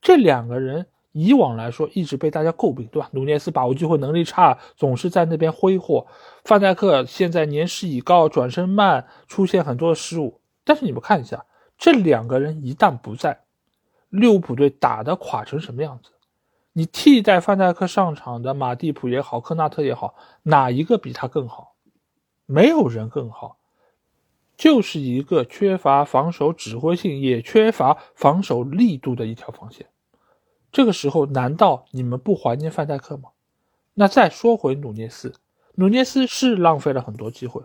[0.00, 0.86] 这两个人。
[1.12, 3.08] 以往来说，一直被大家诟病，对吧？
[3.12, 6.06] 努涅斯把握机会能力差，总是在那边挥霍。
[6.44, 10.40] 范戴克现在年事已高，转身慢，出现很多的失误。
[10.64, 11.44] 但是你们看一下，
[11.76, 13.40] 这两个人一旦不在，
[14.08, 16.10] 利物浦队打得垮成什么样子？
[16.72, 21.74] 你替代范戴克上场的马蒂普也好，科纳特也好，哪一个比他更好？
[22.46, 23.56] 没有人更好，
[24.56, 29.86] 就是一个缺乏防守指挥性，也缺乏防守力度的一条防线。
[30.72, 33.30] 这个时候难道你们不怀念范戴克吗？
[33.94, 35.34] 那再说回努涅斯，
[35.74, 37.62] 努涅斯是浪费了很多机会，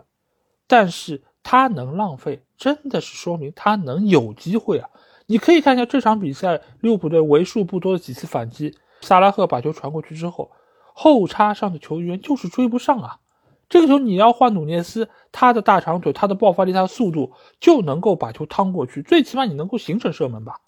[0.66, 4.90] 但是他能浪费，真的是说明他能有机会啊！
[5.26, 10.50] 你可以看一下这场比赛，利物浦队为数不多的几次反击，萨拉赫把球传过去之后，
[10.92, 13.20] 后插上的球员就是追不上啊。
[13.68, 20.60] 这个球你要换努涅斯，他的大长腿、他的爆发力、他的速度就能够把球趟过去，最起码你能够形成射门吧。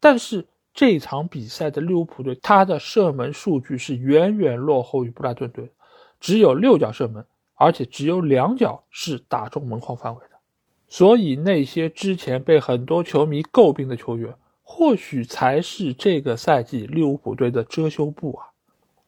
[0.00, 5.70] 但是这场比赛的利物浦队，他的射门数据是远远落后于布莱顿队，
[6.18, 10.36] 只有六脚射门，而且只有两脚是打中门框范围的。
[10.88, 18.48] 所以那些之前被很多球迷诟病的球员，或许才是这个赛季利物浦队的遮羞布啊。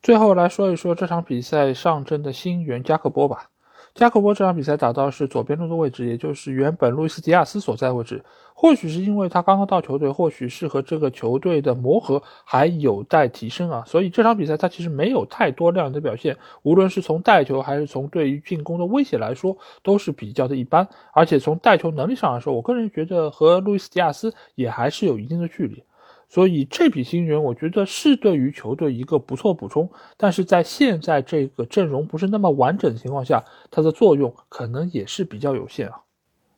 [0.03, 3.51] 最后来说一说这场比赛上阵的新援加克波吧。
[3.95, 8.25] 加克波这场比赛打到是左边路的位置，也就是原本路易斯迪亚斯所在位置。
[8.53, 16.37] 或许是因为他刚刚到球队，或许是和这个球队的磨合还有待提升啊，所以这场比赛他其实没有太多亮眼的表现。
[16.63, 20.89] 无论是从带球还是从对于进攻的威胁来说，都是比较的一般。
[21.13, 25.85] 而且从带球能力上来说，我个人觉得和路易斯迪亚斯也还是有一定的距离。
[26.29, 36.01] 所以这笔新人，我觉得是对于球队一个不错补充，但是在现在这个阵容不是那么完整的情况下，它的作用可能也是比较有限啊。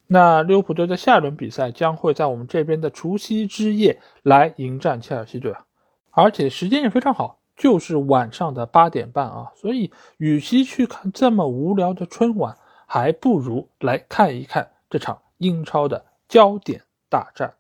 [0.07, 5.65] 那利物浦队的下轮比赛将会在我们这边的除夕之夜来迎战切尔西队啊，
[6.13, 9.51] 而且时间也非常好，就是晚上的八点半啊。
[9.57, 12.57] 所以与其去看这么无聊的春晚，
[12.87, 17.56] 还不如来看一看这场英超的焦点大战。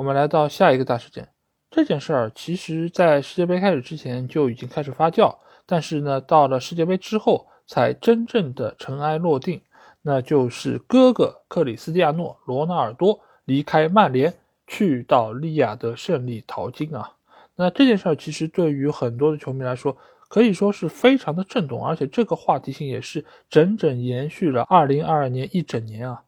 [0.00, 1.28] 我们来到下一个大事件，
[1.70, 5.36] 这件事儿其实在世界杯开始之前就已经开始发酵，
[5.66, 9.60] 但是呢，到了世界杯之后才真正的尘埃落定，
[10.00, 14.32] 那就是哥哥克里斯蒂亚诺·罗纳尔多离开曼联，
[14.66, 17.12] 去到利雅得胜利淘金啊。
[17.54, 19.94] 那这件事儿其实对于很多的球迷来说，
[20.28, 26.22] 可以说是非常的震动，而且这个话题性也是整整延续了2022年一整年啊。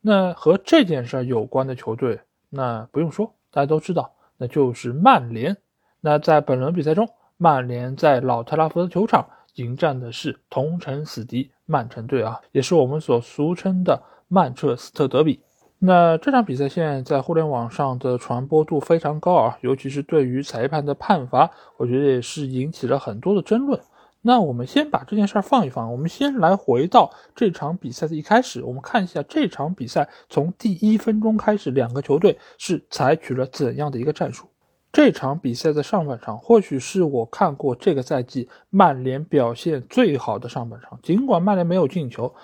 [0.00, 2.20] 那和这件事儿有关的球队。
[2.48, 5.56] 那不用说，大家都知道，那就是曼联。
[6.00, 15.40] 那在本轮比赛中，曼联在老特拉福德球场迎战的是同城死敌曼城队啊，也是我们所俗称的曼彻斯特德比。
[15.78, 23.78] 那这场比赛现在在互联网上的传播度非常高啊，尤其是对于裁判的判罚，我觉得也是引起了很多的争论。
[24.26, 34.48] 那我们先把这件事儿放一放，我们先来回到这场比赛的一开始，我们看一下这场比赛从第一分钟开始，两个球队是采取了怎样的一个战术。
[34.90, 42.34] 这场比赛的上半场或许是我看过这个赛季曼联表现最好的上半场，尽管曼联没有进球，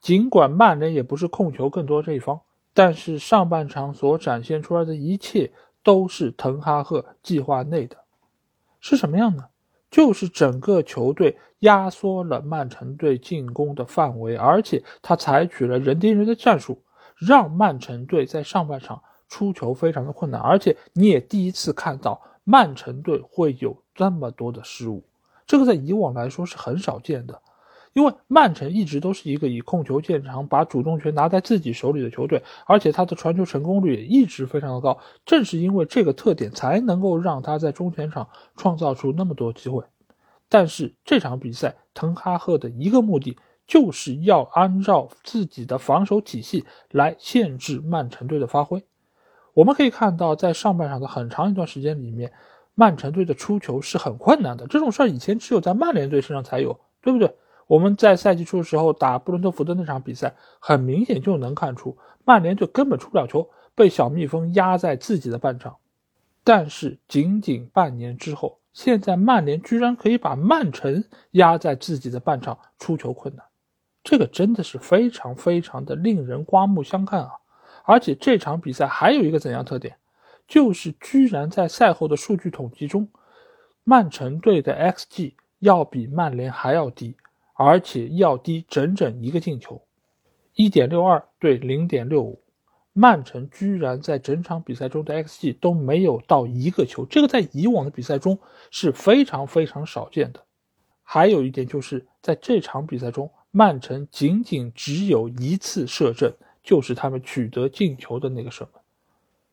[0.00, 2.40] 尽管曼联也不是控球更多这一方，
[2.72, 5.50] 但是上半场所展现出来的一切
[5.82, 7.96] 都是滕哈赫计划内的，
[8.78, 9.46] 是什么样呢？
[9.90, 16.82] 就是整个球队压缩了曼城队进攻的范围，而且他采取了人盯人的战术，
[17.16, 25.02] 让曼城队在上半场出球非常的困难，而且你也第一次看到曼城队会有这么多的失误，
[25.46, 27.40] 这个在以往来说是很少见的。
[27.92, 34.98] 因为曼城一直都是一个以控球见长、把主动权拿在自己手里的球队，而且他的传球成功率也一直非常的高。
[35.24, 39.84] 正是因为这个特点，才能够让他在中前场创造出那么多机会。
[40.48, 43.36] 但是这场比赛，滕哈赫的一个目的
[43.66, 48.82] 就是要按照自己的防守体系来限制曼城队的发挥。
[49.52, 52.32] 我们可以看到，在上半场的很长一段时间里面，
[52.74, 54.66] 曼城队的出球是很困难的。
[54.68, 57.34] 这种事儿以前只有在曼联队身上才有，对不对？
[57.68, 65.76] 我们在赛季初的时候打布伦特福德那场比赛，很明显就能看出曼联就根本出不了球，被小蜜蜂压在自己的半场。
[66.42, 73.44] 但是仅仅半年之后，现在曼联居然可以把曼城压在自己的半场，出球困难，
[74.02, 77.32] 这个真的是非常非常的令人刮目相看啊！
[77.84, 79.94] 而且这场比赛还有一个怎样特点，
[80.46, 83.06] 就是居然在赛后的数据统计中，
[83.84, 87.14] 曼城队的 xG 要比曼联还要低。
[87.60, 89.82] 而且要低整整一个进球，
[90.54, 92.40] 一点六二对零点六五，
[92.92, 98.38] 曼城居然在整场比赛中的 xG 都没有到一个球，这个在以往的比赛中
[98.70, 100.44] 是非常非常少见的。
[101.02, 106.32] 还有一点就是在这场比赛中，曼城仅仅只有一次射正，
[106.62, 108.80] 就是他们取得进球的那个射门。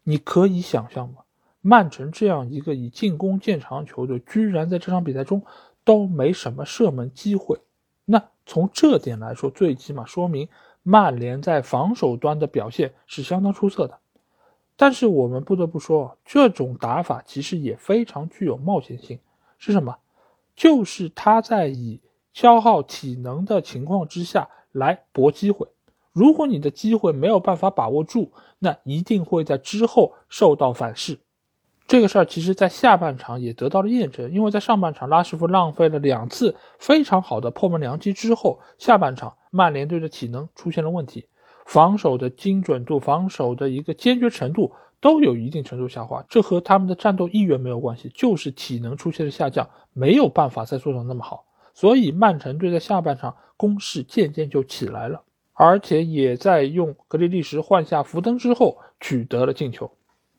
[0.04, 1.24] 你可以想象吗？
[1.62, 5.44] 曼城这样一个以进攻见长的球队，居然在这场比赛中
[5.84, 7.58] 都没什么射门机会。
[8.46, 10.48] 从这点来说，最起码说明
[10.84, 14.00] 曼联在防守端的表现是相当出色的。
[14.76, 19.20] 但是我们不得不说，这种打法其实也非常具有冒险性。
[19.58, 19.98] 是什么？
[20.56, 22.00] 就是他在以
[22.34, 25.68] 消耗体能的情况之下来搏机会。
[26.12, 31.20] 如果你的机会没有办法把握住，那一定会在之后受到反噬。
[31.88, 41.28] 这个事儿其实，在下半场也得到了验证，因为在上半场拉什福浪费了两次非常好的破门良机之后，下半场曼联队的体能出现了问题，
[41.66, 46.26] 防守的精准度、防守的一个坚决程度都有一定程度下滑。
[46.28, 51.46] 这和他们的战斗意愿没有关系，就是体能出现了下降，没有办法再做到那么好。
[51.76, 55.22] 所以曼城队在下半场攻势渐渐就起来了，
[55.54, 59.92] 而且也在用格里利什换下福登之后取得了进球。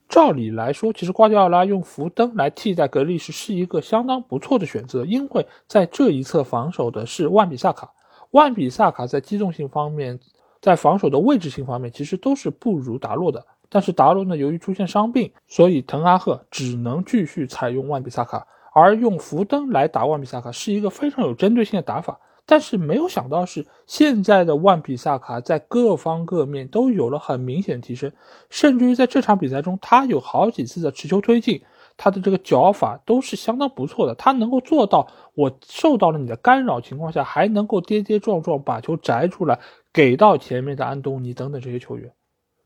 [0.09, 7.93] 照理来说，其实瓜迪奥拉用福登来替代格里什是一个相当不错的选择，因为在这一侧防守的是万比萨卡，
[8.31, 10.19] 万比萨卡在机动性方面，
[10.61, 13.45] 在防守的位置性方面，其实都是不如达洛的。
[13.69, 22.21] 但是达洛呢，由于出现伤病，所以滕哈赫只能继续采用万比萨卡，而用福登来打万比萨卡是一个非常有针对性的打法。
[22.49, 28.12] 但是没有想到是，现在的万比萨卡在各方各面都有了很明显的提升，
[28.49, 31.61] 甚至于在这场比赛中，他有好几次的持球推进，
[31.97, 34.14] 他的这个脚法都是相当不错的。
[34.14, 39.59] 他能够做到，我受到了你的干扰情况下，还能够跌跌撞撞把球摘出来，
[39.92, 42.12] 给到前面的安东尼等等这些球员，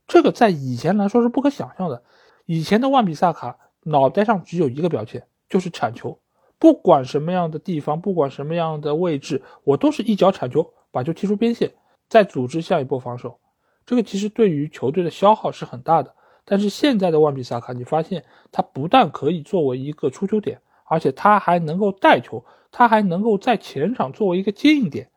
[0.06, 2.02] 这个在以前来说是不可想象的。
[2.44, 6.18] 以前的万比萨卡脑袋上只有一个标签，就是铲球。
[6.60, 11.72] 不管什么样的地方，不管什么样的位置，我都是一脚铲球，把球踢出边线，
[12.08, 13.38] 再组织下一波防守。
[13.86, 16.14] 这个其实对于球队的消耗是很大的。
[16.44, 25.08] 但是现在的万比萨卡，你发现他不但可以作为一个出球点，而且他还能够带球，他还能够在前场作为一个接应点。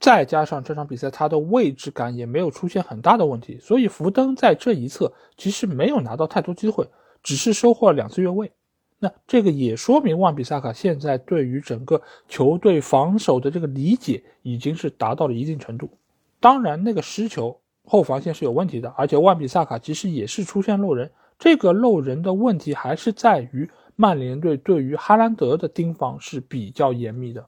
[0.00, 6.88] 再加上这场比赛他的位置感也没有出现很大的问题，所以福登在这一侧其实没有拿到太多机会，
[7.22, 8.50] 只是收获了两次越位。
[9.04, 15.90] 那这个也说明万比萨卡现在对于整个球队防守的这个理解已经是达到了一定程度。
[16.40, 21.10] 当然，那个失球后防线是有问题的，而且万比萨卡其实也是出现漏人。
[21.38, 27.44] 这个漏人的问题还是在于曼联队对于哈兰德的盯防是比较严密的。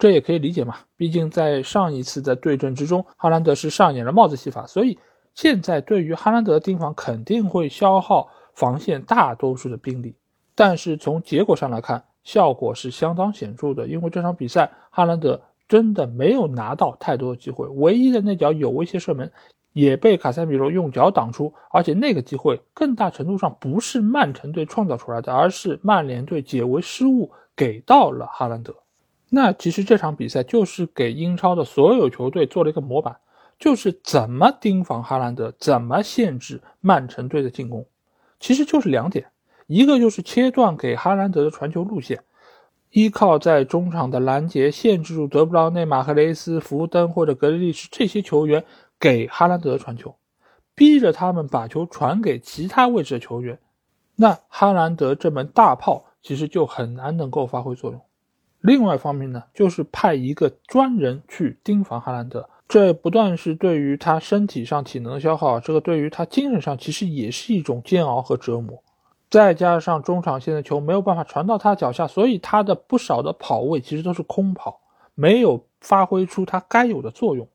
[0.00, 4.98] 这也可以理解嘛，毕竟在上一次的对阵之中，哈兰德是上演了帽子戏法，所以
[5.34, 10.16] 现在对于哈兰德的盯防肯定会消耗防线大多数的兵力。
[10.58, 13.86] 但是从结果上来看，效果是相当显著的。
[13.86, 19.30] 因为这场比赛，哈兰德真的没有拿到太多的机会，唯一的那脚有威胁射门，
[19.72, 21.54] 也被卡塞米罗用脚挡出。
[21.70, 28.74] 而且那个机会更大程度上不是曼城队创造出来的，而是曼联队解围失误给到了哈兰德。
[29.28, 33.16] 那其实这场比赛就是给英超的所有球队做了一个模板，
[33.60, 37.86] 就是怎么盯防哈兰德，怎么限制曼城队的进攻，
[38.40, 39.26] 其实就是两点。
[39.68, 42.24] 一个就是切断给哈兰德的传球路线，
[42.90, 48.64] 依靠在中场的拦截限制住德布劳内、马赫雷斯、福登或者格雷利什这些球员
[48.98, 50.16] 给哈兰德传球，
[50.74, 53.58] 逼着他们把球传给其他位置的球员，
[54.16, 58.00] 那哈兰德这门大炮其实就很难能够发挥作用。
[58.62, 68.82] 另外一方面呢，就是派一个专人去盯防哈兰德，这不但是对于他身体上体能的消耗，这个对于他精神上其实也是一种煎熬和折磨。
[69.30, 74.80] 再加上中场线的球没有办法传到他脚下，所以他的不少的跑位其实都是空跑，
[75.14, 77.46] 没有发挥出他该有的作用。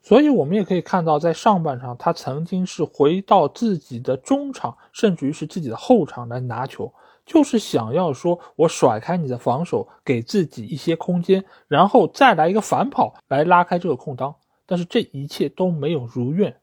[0.00, 6.90] 所以我们也可以看到，在上半场他曾经是回到自己的中场，甚至于是自己的后场来拿球，
[7.26, 14.34] 就是想要说我甩开你的防守，给自己一些空间，然后再来一个反跑来拉开这个空当。
[14.64, 16.56] 但是这一切都没有如愿。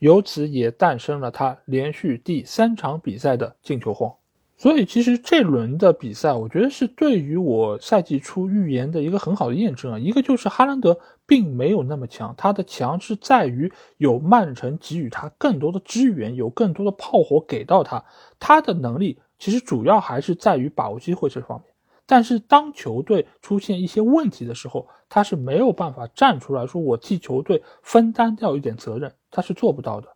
[0.00, 4.12] 由此也诞生了他连续第三场比赛的进球荒，
[4.56, 9.98] 所以其实这轮的比赛，我觉得是对于我赛季初预言的一个很好的验证啊。
[9.98, 18.02] 一个就是哈兰德并没有那么强，他的强是在于有曼城给予他更多的支援，有更多的炮火给到他，
[18.38, 21.66] 他的能力其实主要还是在于把握机会这方面。
[22.06, 30.08] 但是当球队出现一些问题的时候，他是没有办法站出来说我替球队分担掉一点责任，他是做不到的。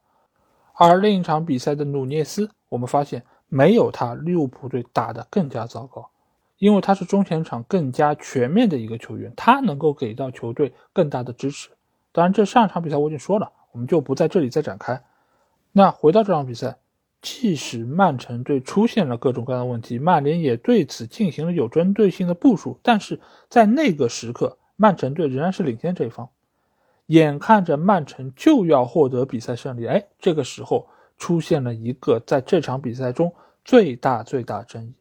[0.74, 6.10] 而另一场比赛的努涅斯，我们发现没有他，利物浦队打得更加糟糕，
[6.58, 11.70] 因为他是中前场更加全面的一个球员，他能够给到球队更大的支持。
[12.12, 15.02] 当然，这上一场比赛我已经说了，我们就不在这里再展开。
[15.72, 16.76] 那回到这场比赛。
[17.26, 26.28] 即使曼城队出现了各种各样的问题，曼联也对此进行了有针对性的部署，但是在那个时刻，曼城队仍然是领先这一方。
[27.06, 30.88] 眼看着曼城就要获得比赛胜利，哎，这个时候
[31.18, 33.34] 出现了一个在这场比赛中
[33.64, 34.94] 最大最大争议。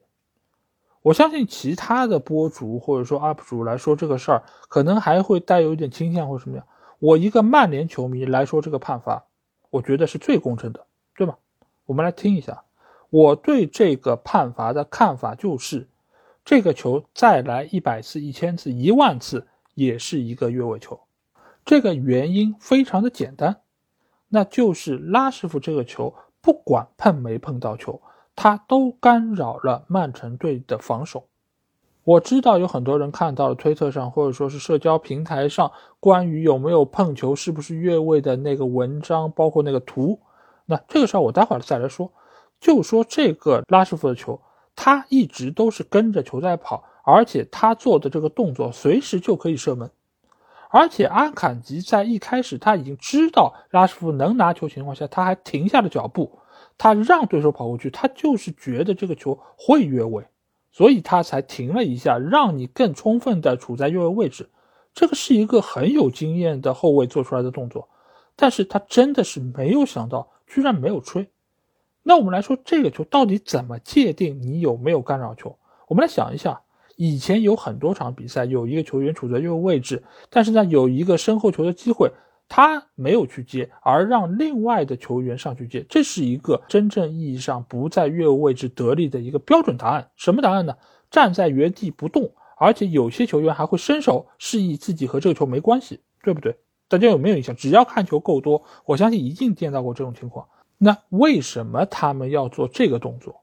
[1.01, 6.65] 我相信其他的播主或者说 UP 主来说这个事儿，可能还会带有一点倾向或什么样。
[6.99, 9.25] 我一个曼联球迷来说这个判罚，
[9.69, 10.85] 我觉得是最公正的，
[11.17, 11.37] 对吧？
[11.85, 12.63] 我们来听一下
[13.09, 15.87] 我对这个判罚的看法，就是
[16.45, 20.97] 这个球再来一百次、一千次、一万次，也是一个越位球。
[21.65, 23.61] 这个原因非常的简单，
[24.29, 28.01] 那就是拉师傅这个球不管碰没碰到球。
[28.35, 31.27] 他都干扰了曼城队的防守。
[32.03, 40.19] 我知道有很多人看到了推特上或者说是社交平台上关于有没有碰球、是不是越位的那个文章，包括那个图。
[40.65, 42.11] 那这个事儿我待会儿再来说。
[42.59, 44.41] 就说这个拉师傅的球，
[44.75, 49.91] 他一直都是跟着球在跑，而且他做的这个动作随时就可以射门。
[50.75, 56.39] 而且阿坎吉在一开始他已经知道拉什福德能拿球情况下，他还停下了脚步。
[56.79, 60.25] 他让对手跑过去，他就是觉得这个球会越位，
[60.71, 64.49] 所以他才停了一下，让你更充分的处在越位位置。
[64.95, 67.87] 这个是一个很有经验的后卫做出来的动作，
[68.35, 71.29] 但是他真的是没有想到，居然没有吹。
[72.01, 75.55] 那我们来说，这个球到底怎么界定你有没有干扰球？
[75.87, 76.63] 我们来想一下，
[77.05, 82.09] 以前有很多场比赛，有一个球员处在越位位置，但是呢，有一个身后球的机会。
[82.47, 90.11] 他没有去接，而让另外的球员上去接，这是一个真正意义上不在越位位置得力的一个标准答案。
[90.15, 90.77] 什么答案呢？
[91.09, 96.55] 站在原地不动，而且有些球员还会伸手示意自己和这个球没关系，对不对？
[96.87, 97.55] 大家有没有印象？
[97.55, 100.47] 只要看球够多，我相信一定见到过这种情况。
[100.77, 103.41] 那为什么他们要做这个动作？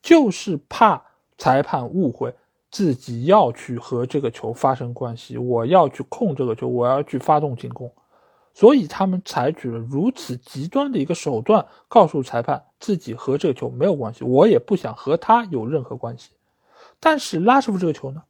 [0.00, 1.02] 就是怕
[1.38, 2.34] 裁判误会
[2.70, 7.90] 自己要去和这个球发生关系，我要去控这个球，我要去发动进攻。
[8.54, 16.30] 所以他们采取了如此极端的一个手段，告诉裁判自己和这个球没有关系，我也不想和他有任何关系。
[16.98, 18.22] 但是拉什福这个球呢，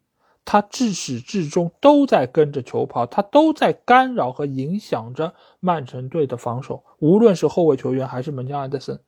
[0.44, 9.00] 他至始至终都在跟着球跑，他都在干扰和影响着曼城队的防守，无论是后卫球员还是门将安德森，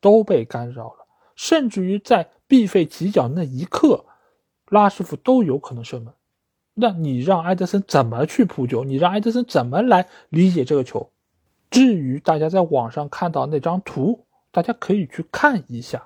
[0.00, 4.04] 都被干扰了，甚至于在必费起脚那一刻，
[4.70, 6.14] 拉什福都有可能射门。
[6.72, 8.84] 那你让埃德森怎么去扑救？
[8.84, 11.10] 你让埃德森怎么来理解这个球？
[11.70, 16.02] 至于大家在网上看到那张图，大家可以去看一下。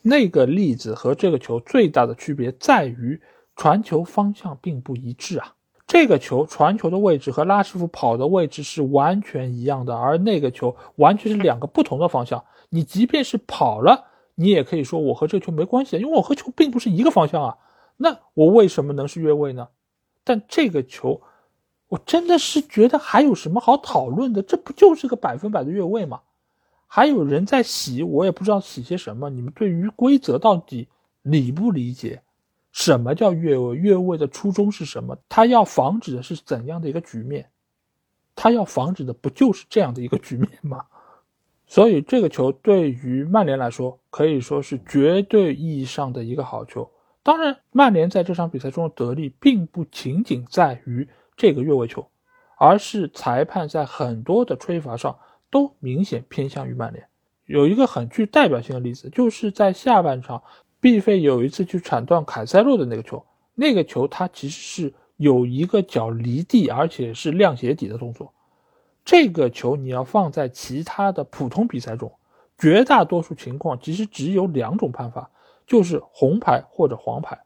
[0.00, 3.20] 那个例子和这个球最大的区别在于
[3.56, 5.54] 传球方向并不一致啊。
[5.86, 12.42] 这个球传球的位置和拉师傅跑的位置是完全一样的，而那个球完全是两个不同的方向。
[12.70, 14.04] 你即便是跑了，
[14.34, 17.58] 你也可以说我和这个球没关系，因为我和球并不是一个方向啊。
[17.96, 19.68] 那我为什么能是越位呢？
[20.24, 21.20] 但这个球，
[21.88, 24.42] 我真的是觉得还有什么好讨论的？
[24.42, 26.20] 这不就是个百分百的越位吗？
[26.86, 29.28] 还有人在洗，我也不知道洗些什么。
[29.30, 30.88] 你们对于规则到底
[31.22, 32.22] 理不理解？
[32.72, 33.76] 什么叫越位？
[33.76, 35.16] 越位的初衷是什么？
[35.28, 37.48] 他要防止的是怎样的一个局面？
[38.34, 40.84] 他要防止的不就是这样的一个局面吗？
[41.66, 46.90] 所以这个球对于曼联来说，可以说是绝对意义上的一个好球。
[47.24, 51.08] 当然，曼联在这场比赛中的得利并不仅仅在于
[51.38, 52.06] 这个越位球，
[52.58, 55.18] 而是裁判在很多的吹罚上
[55.50, 57.08] 都明显偏向于曼联。
[57.46, 60.42] 有一个很具代表性的例子，就是在下半场
[60.80, 68.34] 毕费有一次去铲断凯塞洛的那个球，那个球他其实是有一个脚离地，而且是亮鞋底的动作。
[69.02, 72.12] 这个球你要放在其他的普通比赛中，
[72.58, 75.30] 绝大多数情况其实只有两种判罚。
[75.66, 77.44] 就是红牌或者黄牌，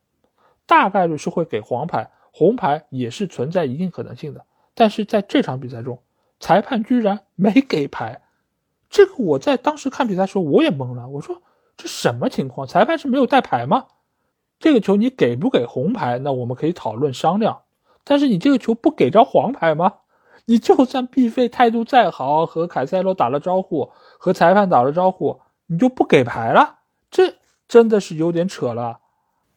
[0.66, 4.44] 大概率是会给黄牌，红牌也是存在一定可能性的。
[4.74, 6.00] 但是在这场比赛中，
[6.40, 8.22] 裁判居然没给牌，
[8.88, 11.42] 这个我在当时看比赛的时候我也懵了，我说
[11.76, 12.66] 这什么情况？
[12.66, 13.86] 裁判是没有带牌吗？
[14.58, 16.18] 这个球你给不给红牌？
[16.18, 17.62] 那我们可以讨论商量。
[18.04, 19.94] 但是你这个球不给着黄牌吗？
[20.46, 26.77] 你就算毕费态度再好，和凯塞罗打了招呼，和裁判打了招呼，你就不给牌了？
[27.68, 28.98] 真的是有点扯了，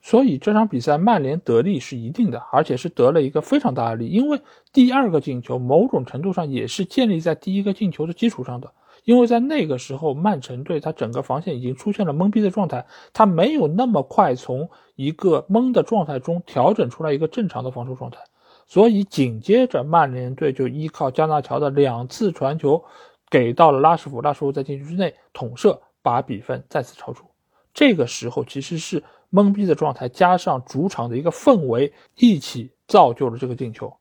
[0.01, 4.41] 所以这场比赛曼联得利是一定的，而且是得了一个非常大的利，因为
[4.74, 8.70] 第二个进球某种程度上也是建立在第一个进球的基础上的，
[9.05, 18.20] 因为在那个时候曼城队他整个防线已经出现了懵逼的状态，他没有那么快从一个懵的状态中调整出来一个正常的防守状态，
[18.68, 22.84] 所以紧接着曼联队就依靠加纳乔的两次传球
[23.30, 27.30] 给到了拉什福，拉什福在禁区之内捅射，把比分再次超出。
[27.74, 33.93] 这个时候其实是懵逼的状态，加上主场的一个氛围，一起造就了这个进球。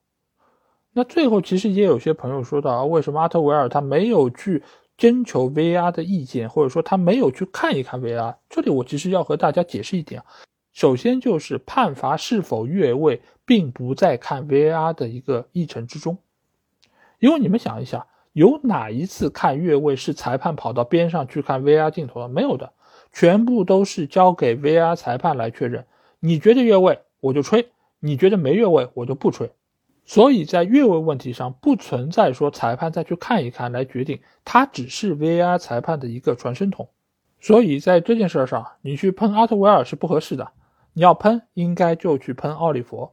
[0.92, 4.62] 那最后其实也有些朋友说到啊，为什么阿特维尔他没有去
[4.96, 8.34] 征求 VAR 的意见，或者说他没有去看一看 VAR。
[8.48, 10.26] 这里我其实要和大家解释一点啊，
[10.72, 16.18] 首先就是判罚是否越位，并不在看 VAR 的一个议程之中，
[17.20, 22.28] 因为你们想一下，有哪一次看越位是裁判跑到边上去看 VR 镜头的？
[22.28, 22.72] 没有的，
[23.12, 25.84] 全部都是交给 VR 裁判来确认。
[26.20, 27.62] 你觉得越位，我就吹；
[27.98, 29.50] 你觉得没越位，我就不吹。
[30.04, 36.88] 所以在越位问题上不存在说裁判再去看一看来决定，他只是 VR 裁判的一个传声筒。
[37.40, 40.50] 所以在这件事上，你去喷阿特维尔是不合适的。
[40.92, 43.12] 你要喷，应该就去喷奥利弗。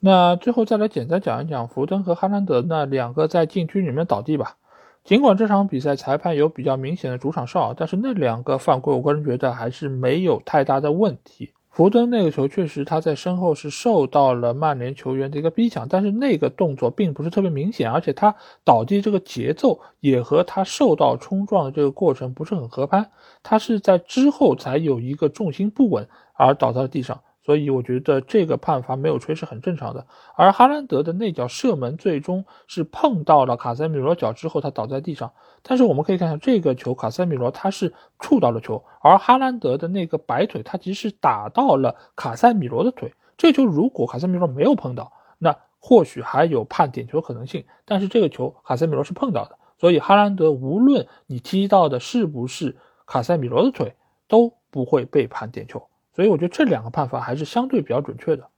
[0.00, 4.56] 那最后再来简单讲一讲福登和哈兰德那两个在禁区里面倒地吧。
[5.04, 11.52] 尽管这场比赛裁判有比较明显的主场哨，但是那两个犯规，我个人觉得还是没有太大的问题。
[11.70, 18.34] 福登那个球确实他在身后是受到了曼联球员的一个逼抢，但是那个动作并不是特别明显，而且他
[18.64, 23.08] 倒地这个节奏也和他受到冲撞的这个过程不是很合拍，
[23.42, 27.20] 他是在之后才有一个重心不稳而倒在了地上。
[27.50, 35.32] 所以我觉得这个判罚没有吹是很正常的，而哈兰德的那脚射门最终是碰到了卡塞米罗脚之后，他倒在地上。
[35.60, 43.12] 但是我们可以看一下这个球，卡塞米罗他是触到了球，而哈兰德的那个摆腿，他其实打到了卡塞米罗的腿。
[43.36, 47.64] 这球如果卡塞米罗没有碰到，那或许还有判点球可能性。
[47.84, 52.76] 但是这个球卡塞米罗是碰到的，所以哈兰德无论你踢到的是不是
[53.08, 53.96] 卡塞米罗的腿，
[54.28, 55.82] 都不会被判点球。
[56.14, 58.48] 所以我觉得这两个判罚还是相对比较准确的。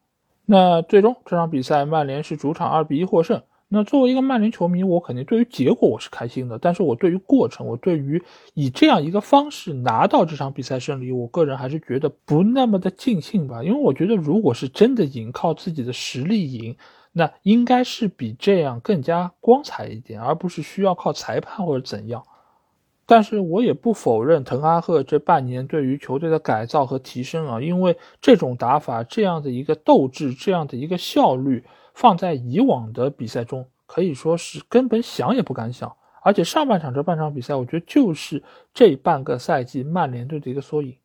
[0.45, 3.43] 那最终这场比赛，曼联是主场二比一获胜。
[3.75, 8.23] 那作为一个曼联球迷，我肯定对于结果我是开心的，但是我对于过程，我对于
[8.53, 13.63] 以这样一个方式拿到这场比赛胜利，我个人还是觉得不那么的尽兴吧。
[13.63, 16.77] 因为我觉得，如果是真的赢，靠自己的实力赢，
[17.13, 22.23] 那应该是比这样更加光彩一点，而不是需要靠裁判或者怎样。
[23.05, 35.95] 但是我也不否认滕哈赫这半年对于球队的改造和提升啊，因为这种打法、这样的一个斗志、这样的一个效率，放在以往的比赛中可以说是根本想也不敢想。
[36.23, 38.43] 而且上半场这半场比赛，我觉得就是
[38.73, 40.97] 这半个赛季曼联队的一个缩影，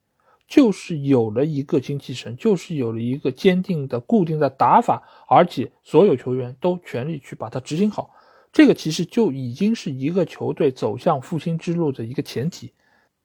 [0.48, 8.12] 就是有了一个精气神，就是有了一个坚定的固定的打法，而且所有球员都全力去把它执行好。
[8.58, 12.74] 这个其实就已经是一个球队走向复兴之路的一个前提，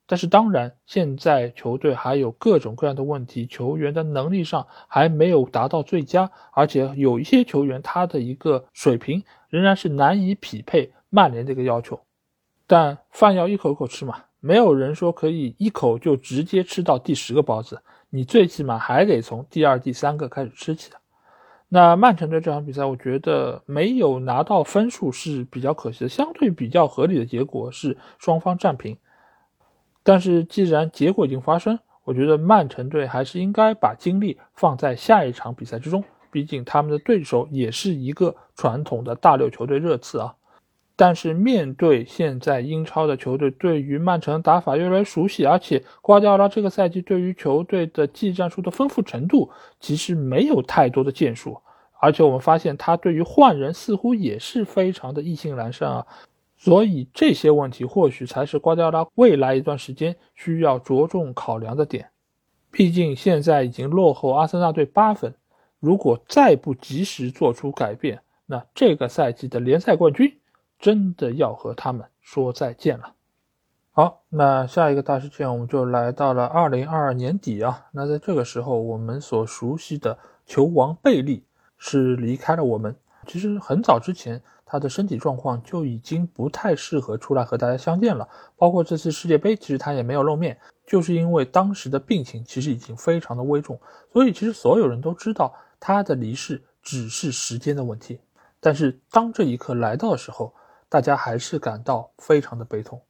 [0.06, 11.98] 但是当然，现在球队还有各种各样的问题，球员的能力上还没有达到最佳，而且有一些球员他的一个水平仍然是难以匹配曼联这个要求。
[12.66, 17.80] 但饭要一口一口吃嘛，没有人说可以一口就直接吃到第十个包子，
[18.10, 20.98] 你最起码还得从第二、第三个开始吃起来。
[21.74, 26.08] 那曼城队这场比赛，我觉得没有拿到分数是比较可惜的。
[26.10, 28.98] 相对比较合理的结果是双方战平。
[30.02, 36.04] 但是既然结果已经发生，我觉得曼城队还是应该把精力放在下一场比赛之中。
[36.30, 40.34] 毕竟他们的对手也是一个传统的大六球队热刺啊。
[41.04, 49.50] 但是面对现在英超的球队，对于曼城打法越来越熟悉，而且瓜迪奥拉这个赛季对于球队的技战术的丰富程度，
[49.80, 51.60] 其实没有太多的建树，
[52.00, 56.06] 而且我们发现他对于换人似乎也是非常的意兴阑珊啊，
[56.56, 62.10] 所以这些问题或许才是瓜迪奥拉未来一段时间需要着重考量的点。
[62.70, 65.34] 毕竟现在已经落后阿森纳队八分，
[65.80, 70.32] 如果再不及时做出改变，那这个赛季的联赛冠军。
[70.82, 73.14] 真的要和他们说再见了。
[73.92, 77.86] 好，那下一个大事件我们就来到了二零二二年底啊。
[77.92, 81.44] 那在这个时候，我们所熟悉的球王贝利
[81.78, 82.96] 是离开了我们。
[83.28, 88.28] 其实很早之前，他的身体状况就已经不太适合出来和大家相见了。
[88.56, 93.78] 包括这次世界杯，其实他也没有露面，就是因为当时的病情其实已经非常的危重。
[94.12, 98.18] 所以其实所有人都知道他的离世只是时间的问题。
[98.58, 100.52] 但是当这一刻来到的时候，
[100.92, 103.00] 大家还是感到非常的悲痛。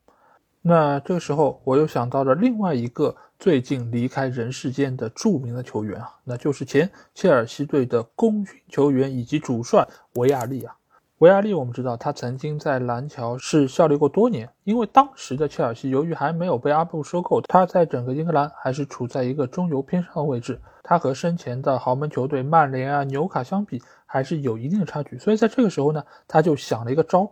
[0.61, 9.85] 那这个时候，我又想到了另外一个最近离开人世间的著名的球员啊，那就是前切尔西队的功勋球员以及主帅
[10.15, 10.77] 维亚利啊。
[11.19, 20.61] 维亚利，我们知道他曾经在蓝桥是效力过多年，因为当时的切尔西由于还没有被阿布收购，他在整个英格兰还是处在一个中游偏上的位置。
[20.85, 25.19] 他和生前的豪门球队曼联啊、纽卡相比，还是有一定的差距。
[25.19, 27.29] 所以在这个时候呢，他就想了一个招。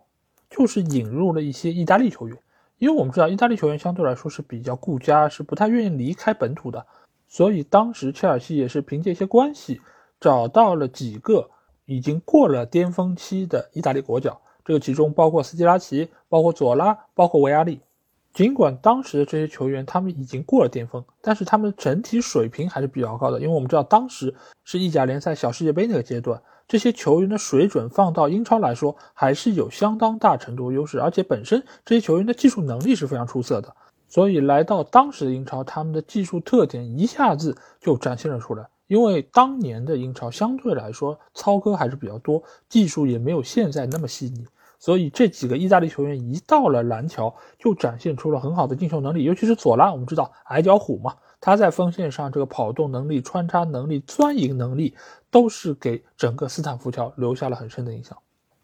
[0.51, 2.36] 就是引入了一些意大利球员，
[2.78, 6.85] 因为我们知道意大利球员相对来说是比较顾家，是不太愿意离开本土的，
[7.28, 9.81] 所以当时切尔西也是凭借一些关系
[10.20, 11.48] 找到了几个
[11.86, 17.81] 已经过了巅峰期的意大利国脚，这个其中包括斯基拉奇，包括佐拉，包括维亚利。
[18.32, 23.40] 尽管当时的这些球员他们已经过了巅峰，但是他们整体水平还是比较高的。
[23.40, 24.32] 因为我们知道当时
[24.62, 26.40] 是意甲联赛小世界杯那个阶段，
[26.70, 33.74] 这些球员的水准放到英超来说还是有相当大程度优势，而且本身这些球员的技术能力是非常出色的。
[34.06, 38.68] 所以来到当时的英超，他们的技术特点一下子就展现了出来。
[38.86, 44.47] 因为当年的英超相对来说操戈还是比较多，技术也没有现在那么细腻。
[44.78, 54.94] 所以这几个意大利球员一到了蓝桥，就展现出了很好的进球能力，尤其是左拉，我们知道矮脚虎嘛，他在锋线上这个跑动能力、穿插能力、钻营能力，
[55.30, 58.16] 都是给整个斯坦福桥留下了很深的印象。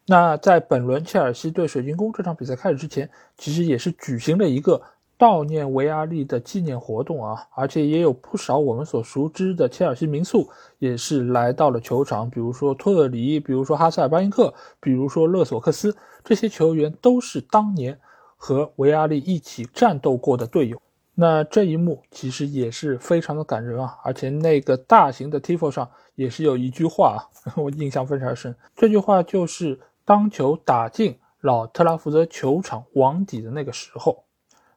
[0.05, 4.81] 那在本轮切尔西对水晶宫这场比赛开始之前，其实也是举行了一个。
[5.19, 10.47] 悼念维阿利的纪念活动啊，而且也有不少我们所熟知的切尔西民宿
[10.77, 17.99] 也是来到了球场，比如说托特里，比如说哈塞尔巴因克，比如说勒索克斯，这些球员都是当年
[18.35, 20.79] 和维阿利一起战斗过的队友。
[21.19, 27.25] 那这一幕其实也是非常的感人啊，而且那个大型的 tifo 上也是有一句话啊，
[27.57, 34.25] 我印象非常深，这句话就是当球打进老特拉福德球场网底的那个时候。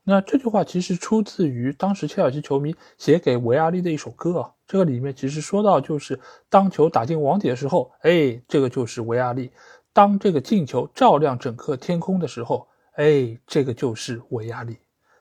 [0.02, 6.18] 那这句话其实出自于当时切尔西球迷写给维阿利的一首歌啊，这个里面其实说到就是
[6.48, 9.50] 当球打进网底的时候，哎，这个就是维阿利；
[9.92, 14.78] 当这个进球照亮整个天空的时候，哎，这个就是维阿利。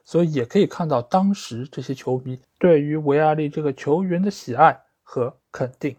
[0.09, 5.95] 所以也可以看到当时这些球迷对于维阿利这个球员的喜爱和肯定。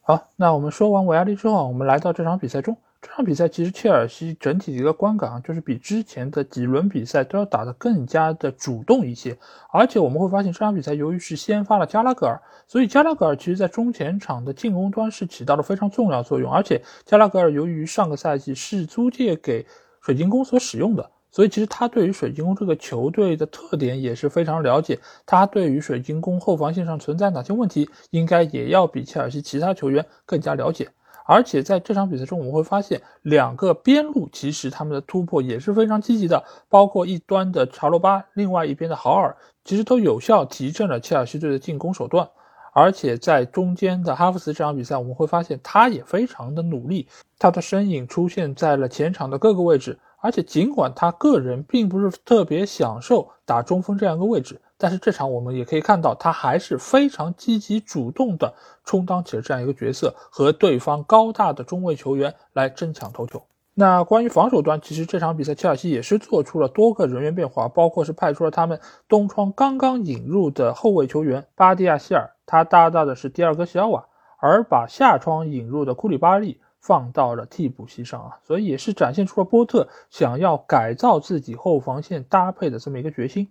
[0.00, 2.76] 好，那我们说完维阿利之后，我们来到这场比赛中。
[3.00, 9.38] 这场比赛其实切尔西整体的一个观感啊，就是比之前的几轮比赛都要打得更加的主动一些。
[9.70, 16.52] 而且我们会发现这场比赛由于是先发了加拉格尔，所以加拉格尔其实在中前场的进攻端是起到了非常重要作用。
[16.52, 19.64] 而且加拉格尔由于上个赛季是租借给
[20.00, 25.00] 水晶宫所使用的，所以其实他对于水晶宫这个球队的特点也是非常了解。
[25.24, 30.88] 他对于水晶宫后防线上存在哪些问题，应该也要比切尔西其他球员更加了解。
[31.24, 39.34] 而且在这场比赛中，我们会发现两个边路其实他们的突破也是非常积极的，包括一端的查罗巴，另外一边的豪尔，
[39.64, 42.28] 其实都有效提振了切尔西队的进攻手段。
[42.74, 47.06] 而且在中间的哈弗茨这场比赛，我们会发现他也非常的努力，
[47.38, 49.98] 他的身影出现在了前场的各个位置。
[50.22, 54.60] 而且尽管他个人并不是特别享受打中锋这样一个位置。
[54.78, 58.54] 但是这场我们也可以看到，他还是非常积极主动的
[58.84, 63.42] 充当起了这样一个角色，和对方高大的中卫球员来争抢头球。
[63.74, 74.06] 那关于防守端，其实这场比赛切尔西也是做出了多个人员变化，包括是派出了他们东窗刚刚引入的后卫球员巴蒂亚希尔，他搭档的是第二个西奥瓦，
[74.38, 83.48] 而把下窗引入的库里巴利放到了替补席上啊，所以也是展现出了波特想要改造自己后防线搭配的这么一个决心。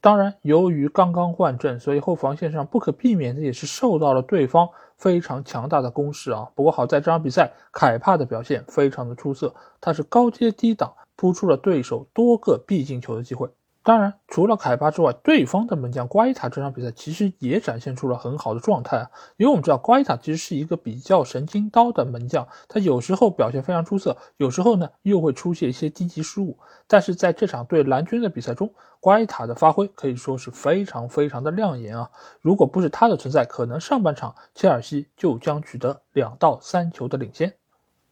[0.00, 4.68] 当然，由于刚刚换阵，所以后防线上不可避免的也是受到了对方
[4.98, 6.50] 非常强大的攻势啊。
[6.54, 13.48] 不过好在这场比赛，凯帕的表现非常的出色，他是高接低挡，扑出了对手多个必进球的机会。
[13.84, 19.10] 当然，除了凯巴之外，对方的门将瓜伊塔这场比赛其实也展现出了很好的状态啊。
[19.36, 26.58] 因为我们知道瓜伊塔其实是一个比较神经刀的门将，他有时候表现非常出色，有时候呢又会出现一些低级失误。
[26.86, 32.10] 但是在这场对蓝军的比赛中，瓜伊塔的发挥可以说是非常非常的亮眼啊。
[32.40, 37.52] 如果不是他的存在，可能上半场切尔西就将取得两到三球的领先。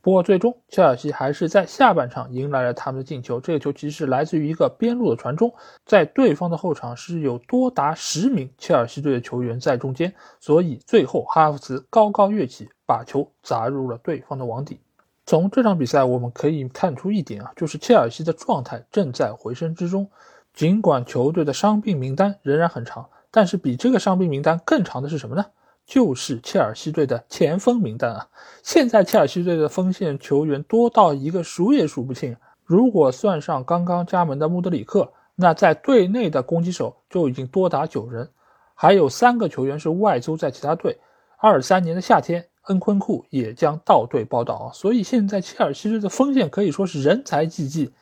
[0.02, 3.40] 不过，最终切尔西还是在下半场迎来了他们的进球。
[3.40, 5.54] 这个球其实是来自于一个边路的传中，
[5.86, 14.80] 在对方的后场是有多达十名切尔西队的球员在中间，所以最后哈弗茨高高跃起，把球砸入了对方的网底。
[15.24, 20.10] 从这场比赛我们可以看出一点啊，就是切尔西的状态正在回升之中。
[20.52, 25.46] 尽管球队的伤病名单仍然很长，但是比这个伤病名单更长的是什么呢？
[25.86, 28.28] 就是切尔西队的前锋名单啊！
[28.62, 32.36] 现在切尔西队的锋线球员多到一个数也数不清。
[32.64, 38.30] 如果算上刚刚加盟的穆德里克，那在队内的攻击手就已经多达九人，
[38.74, 40.98] 还有三个球员是外租在其他队。
[41.36, 44.72] 二三年的夏天，恩昆库也将到队报道啊！
[44.72, 47.92] 所以现在切尔西队的锋线可以说是人才济济。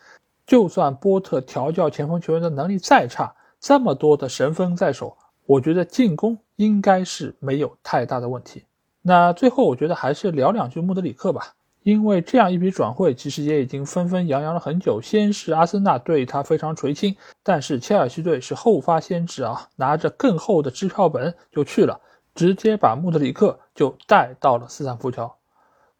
[0.47, 5.17] 就算波特调教前锋球员的能力再差，这么多的神锋在手。
[5.47, 8.65] 我觉得进攻应该是没有太大的问题。
[9.01, 11.55] 那最后，我觉得还是聊两句穆德里克吧，
[11.85, 15.01] 因为这样一笔转会其实也已经纷纷扬扬了很久。
[15.01, 21.99] 先是阿森纳对他非常垂青，但是切尔西队是后发先至啊，拿着更厚的支票本就去了，
[22.35, 25.35] 直接把穆德里克就带到了斯坦福桥。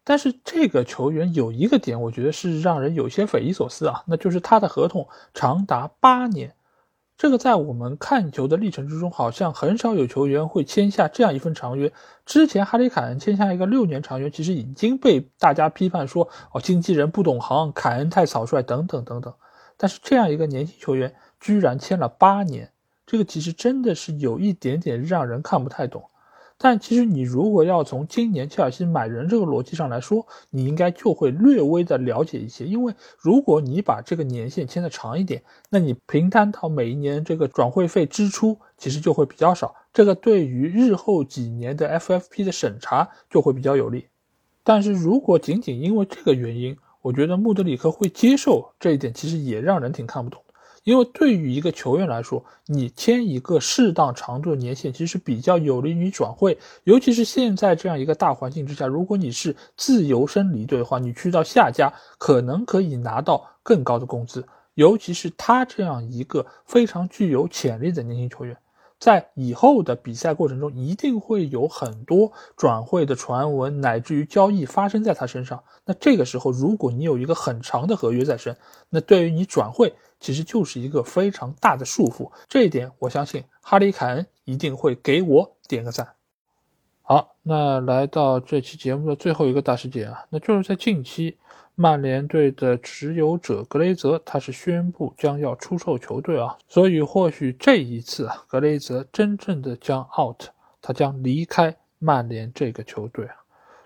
[0.03, 6.53] 但是这个球员有一个点，我觉得是让人有些匪夷所思啊，那就是他的合同长达八年。
[7.21, 11.93] 这个在我们看球的历程之中，好像很少有球员会签下这样一份长约。
[12.25, 19.31] 之前哈里凯恩签下一个六年长约，其实已经被大家批判说哦，经纪人不懂行，凯恩太草率等等等等。
[19.77, 22.71] 但是这样一个年轻球员居然签了八年，
[23.05, 26.03] 这个其实真的是有一点点让人看不太懂。
[26.63, 44.05] 但其实你如果要从今年切尔西买人这个逻辑上来说，你应该就会略微的了解一些，因为如果你把这个年限签的长一点，那你平摊到每一年这个转会费支出其实就会比较少，这个对于日后几年的 FFP 的审查就会比较有利。
[44.63, 50.43] 但是如果仅仅因为这个原因，我觉得穆德里克会接受这一点，其实也让人挺看不懂。
[50.83, 56.57] 因为对于一个球员来说，你签一个适当长度的年限，其实比较有利于转会。
[56.85, 64.45] 尤其是现在这样一个大环境之下，如果你是自由身离队的话，你去到下家可能可以拿到更高的工资。
[64.73, 68.57] 尤其是他这样一个非常具有潜力的年轻球员。
[68.97, 75.63] 在以后的比赛过程中，一定会有很多转会的传闻，乃至于交易发生在他身上。
[75.85, 78.55] 那这个时候，如果你有一个很长的合约在身，
[78.89, 79.91] 那对于你转会，
[80.21, 82.31] 其实就是一个非常大的束缚。
[82.47, 86.07] 这一点，我相信哈里凯恩一定会给我点个赞。
[87.01, 91.37] 好，那来到这期节目的最后一个大事件啊，那就是在近期。
[91.73, 100.43] 曼联队的持有者格雷泽，他是宣布将要出售球队啊，所以或许这一次啊，格雷泽真正的将 out，
[100.81, 103.35] 他将离开曼联这个球队啊。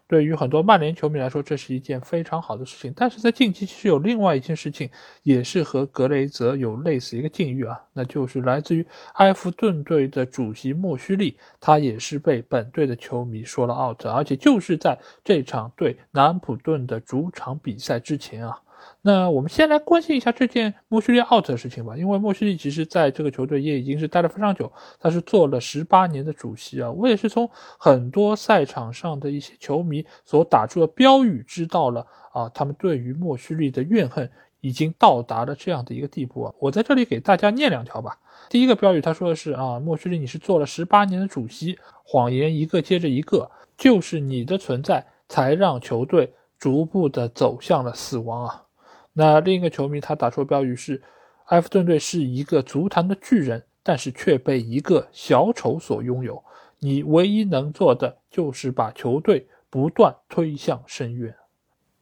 [0.07, 2.93] 对于很多曼联球迷来说，这是一件非常好的事情。
[2.95, 4.89] 但是在近期，其实有另外一件事情，
[5.23, 18.61] 也是和格雷泽有类似一个境遇啊，那就是来自于埃弗顿队的主席莫须利，他也是被本队的球迷说了 out，而且就是在这场对南普顿的主场比赛之前啊。
[19.07, 26.89] 那我们先来关心一下这件莫须利 out 的事情吧，因为莫须利其实在这个球队也已经是待了非常久，他是做了十八年的主席啊。
[26.89, 32.03] 我也是从很多赛场上的一些球迷所打出的标语知道了
[32.33, 34.27] 啊，他们对于莫须利的怨恨
[34.59, 36.51] 已经到达了这样的一个地步啊。
[36.57, 38.17] 我在这里给大家念两条吧。
[38.49, 48.64] 第一个标语他说的是啊，莫须利你是做了十八年的主席，谎言一个接着一个，就是你的存在才让球队逐步的走向了死亡啊。
[49.17, 51.01] 那另一个球迷他打出的标语是
[51.47, 56.43] ：“埃弗顿队是一个足坛的巨人，但是却被一个小丑所拥有。
[56.79, 61.33] 你唯一能做的就是把球队不断推向深渊。”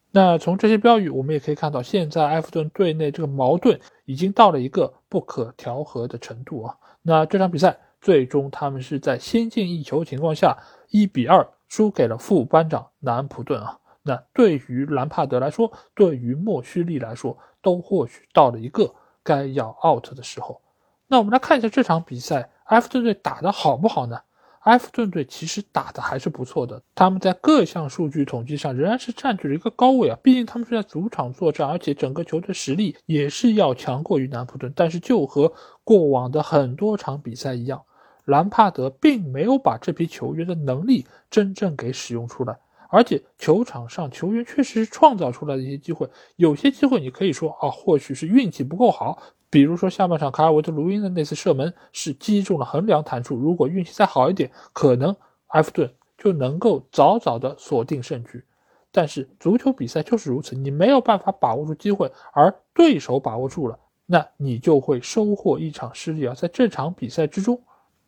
[0.09, 6.75] 那从这些标语，我们也可以看到，现在埃弗顿队内这个矛盾已经到了一个不可调和的程度啊。
[7.03, 10.57] 那这场比赛最终他们是在先进一球情况下，
[10.89, 13.77] 一比二输给了副班长南安普顿啊。
[14.03, 18.93] 那对于兰帕德来说，对于莫须利来说，都或许到了一个
[19.23, 20.61] 该要 out 的时候。
[21.07, 24.19] 那我们来看一下这场比赛，埃弗顿队打得好不好呢？
[24.61, 30.17] 埃弗顿队其实打的还是不错的，他们在各项数据统计上仍然是占据了一个高位啊。
[30.23, 34.71] 毕竟他们是在主场作战，而且整个球队实力也是要强过于南普顿。
[34.73, 35.53] 但是就和
[35.83, 37.83] 过往的很多场比赛一样，
[38.23, 42.57] 兰帕德并没有把这批球员的能力真正给使用出来。
[42.93, 49.17] 而且球场上球员确实是创造出来的一些机会，有些机会你可以说啊，或许是运气不够好。
[49.49, 55.15] 比如说下半场卡尔维特卢因的那次射门是击中了横梁弹出，如果运气再好一点，可能
[55.47, 58.43] 埃弗顿就能够早早的锁定胜局。
[58.91, 66.35] 但是足球比赛就是如此，你没有办法把握住机会，而对手把握住了，那你就会收获一场失利啊！
[66.35, 67.59] 在这场比赛之中。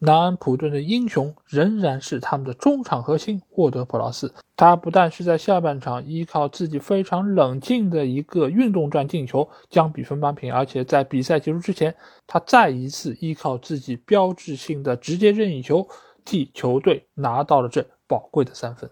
[0.05, 4.31] 南安普顿的英雄仍然是他们的中场核心沃德普劳斯。
[4.55, 11.93] 他不但是在下半场依靠自己非常冷静的一个运动战进球将比分扳平，而且在比赛结束之前，
[12.27, 15.87] 他再一次依靠自己标志性的直接任意球
[16.23, 18.87] 替球队拿到了这宝贵的三分。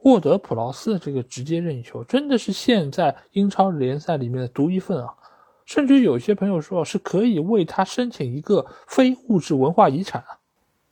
[0.00, 5.14] 沃德普劳斯的这个直接任意球真的是现在英超联赛里面的独一份啊！
[5.72, 10.36] 甚至有些朋友说是可以为他申请一个非物质文化遗产啊！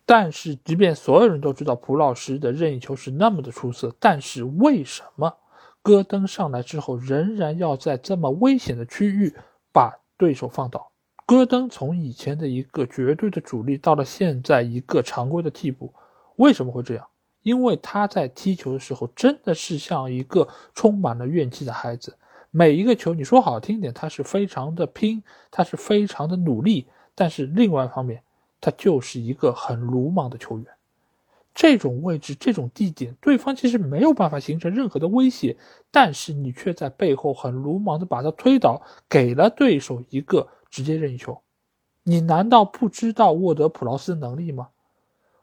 [0.07, 5.35] 但是，即便所有人都知道普老师的任意球是那么的出色，但是为什么
[5.83, 9.35] 戈登上来之后仍然要在这么危险的区域
[9.71, 10.91] 把对手放倒？
[11.27, 15.93] 戈登从以前的一个绝对的主力到了现在一个常规的替补，
[16.37, 17.07] 为什么会这样？
[17.43, 22.17] 因为他在踢球的时候真的是像一个充满了怨气的孩子。
[22.51, 28.23] 每一个球，你说好听点，他是非常的拼，他是非常的努力，但是另外一方面，
[28.61, 30.67] 他就是一个很鲁莽的球员。
[31.55, 35.57] 这种位置、这种地点，对方其实没有办法形成任何的威胁，
[35.91, 41.41] 但是你却在背后很鲁莽的把他推倒，给了对手一个直接任意球。
[42.03, 44.69] 你难道不知道沃德普劳斯的能力吗？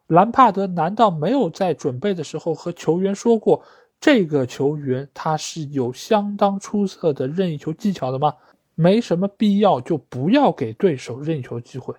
[0.07, 3.63] 兰帕德难道没有在准备的时候和球员说过，
[3.99, 8.33] 这个球员他是有相当出色的任意球技巧的吗？
[8.75, 11.95] 没什么必要就不要给对手任意球机会，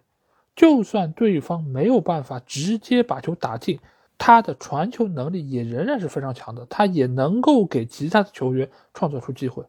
[0.55, 3.81] 就算对方没有办法直接把球打进，
[4.17, 9.65] 他的传球能力也仍然是非常强的，他也能够给其他的球员创造出机会。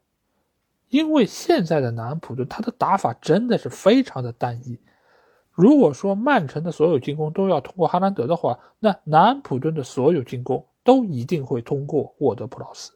[0.90, 4.78] 因为现在的南安普顿他的打法真的是非常的单一。
[5.52, 12.94] 如果说曼城的所有进攻都要通过哈兰德的话，那南安普顿的所有进攻都一定会通过沃德普劳斯。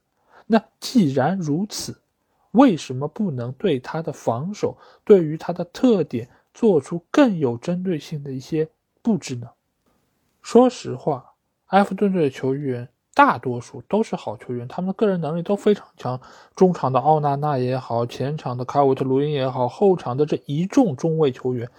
[0.47, 1.95] 那既然如此，
[2.49, 8.67] 为什么不能对他的防守，对于他的特点做出更有针对性的一些
[9.03, 9.47] 布置呢？
[10.41, 11.35] 说实话，
[11.67, 16.19] 埃弗顿队的球员大多数都是好球员，他们的个人能力都非常强。
[16.55, 21.69] 中场的奥纳纳也好，前场的卡韦特卢因也好，后场的这一众中卫球员。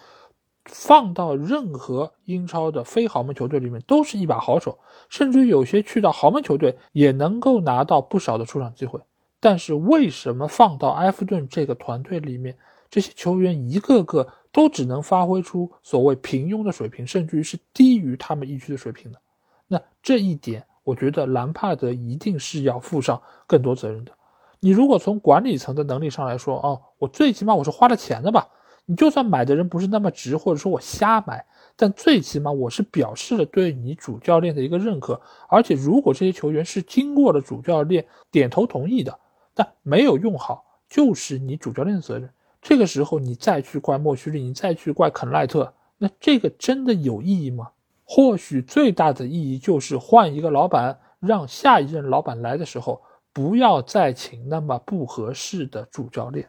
[0.65, 4.78] 放到任何英超的非豪门球队里面，都是一把好手，
[5.09, 8.99] 甚至于有些去到豪门球队也能够拿到不少的出场机会。
[9.41, 12.57] 但是为什么放到埃弗顿这个团队里面，
[12.89, 19.19] 这些球员一个个都只能发挥出所谓平庸的水平，甚至于是低于他们一区的水平呢？
[19.66, 24.12] 那这一点，我觉得兰帕德一定是要负上更多责任的。
[24.61, 28.49] 你如果从管理层的能力上来说，哦，我最起码我是花了钱的吧。
[28.86, 31.44] 你就算买的人不是那么值，或者说我瞎买，
[31.74, 35.20] 但最起码我是表示了对你主教练的一个认可。
[35.48, 39.19] 而且如果这些球员是经过了主教练点头同意的，
[39.55, 42.28] 但没有用好，就是你主教练的责任。
[42.61, 47.70] 这个时候你再去怪莫须利，你再去怪肯赖特，那这个真的有意义吗？
[48.05, 53.01] 或许最大的意义就是换一个老板，让下一任老板来的时候
[53.32, 56.47] 不要再请那么不合适的主教练。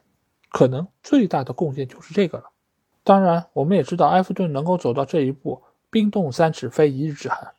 [0.56, 2.46] 可能最大的贡献就是这个了。
[3.04, 7.52] 当然，我们也知道埃弗顿能够走到这一步，冰冻三尺非一日之寒。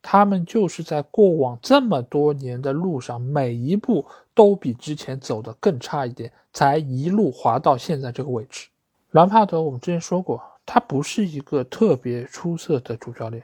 [0.00, 8.68] 他们就是在过往这么多年的路上，每一步都比之前走得更差一点，才一路滑到现在这个位置。
[9.10, 13.42] 兰帕德，我们之前说过，他不是一个特别出色的主教练，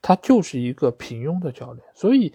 [0.00, 2.32] 他就是一个平庸的教练，所以。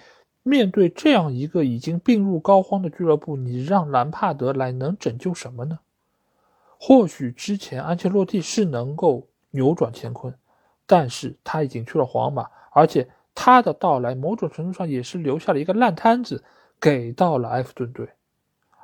[0.48, 5.80] 面对这样一个已经病入膏肓的俱乐部，你让兰帕德来能拯救什么呢？
[6.80, 10.34] 或许之前安切洛蒂是能够扭转乾坤，
[10.86, 16.44] 但是他已经去了皇马，而且他的到来某种程度上也是留下了一个烂摊子
[16.80, 18.08] 给到了埃弗顿队，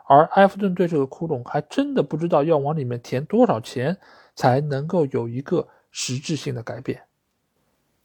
[0.05, 3.97] 而埃弗顿队这个窟窿还真的不知道要往里面填多少钱
[4.35, 7.03] 才能够有一个实质性的改变。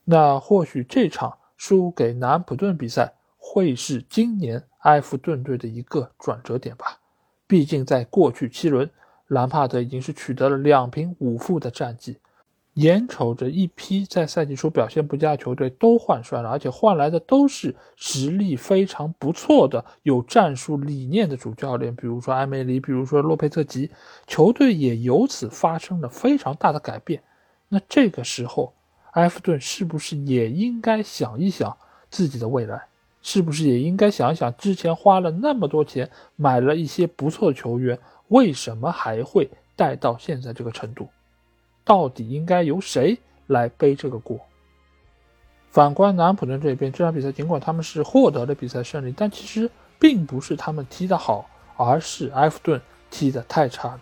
[0.05, 3.15] 那或许这场输给南安普顿比赛。
[3.51, 6.99] 会是今年埃弗顿队的一个转折点吧。
[7.47, 8.91] 毕竟在过去七轮，
[9.29, 12.19] 兰帕德已经是取得了两平五负的战绩，
[12.75, 23.91] 眼瞅着一批在赛季初表现不佳的球队都换帅了，而且换来的都是实力非常不错的、有战术理念的主教练，比如说埃梅里，比如说洛佩特吉，
[24.27, 27.23] 球队也由此发生了非常大的改变。
[27.70, 28.75] 那这个时候，
[29.12, 31.75] 埃弗顿是不是也应该想一想
[32.11, 32.87] 自己的未来？
[33.20, 41.09] 是不是也应该想想，之前花了那么多钱买了一些不错的球员，为什么还会带到现在这个程度？
[41.85, 44.40] 到底应该由谁来背这个锅？
[45.70, 52.81] 反观南安普顿这边，这场比赛尽管他们是获得了比赛胜利，但其实并不是他们踢得好，而是埃弗顿
[53.11, 54.01] 踢得太差了。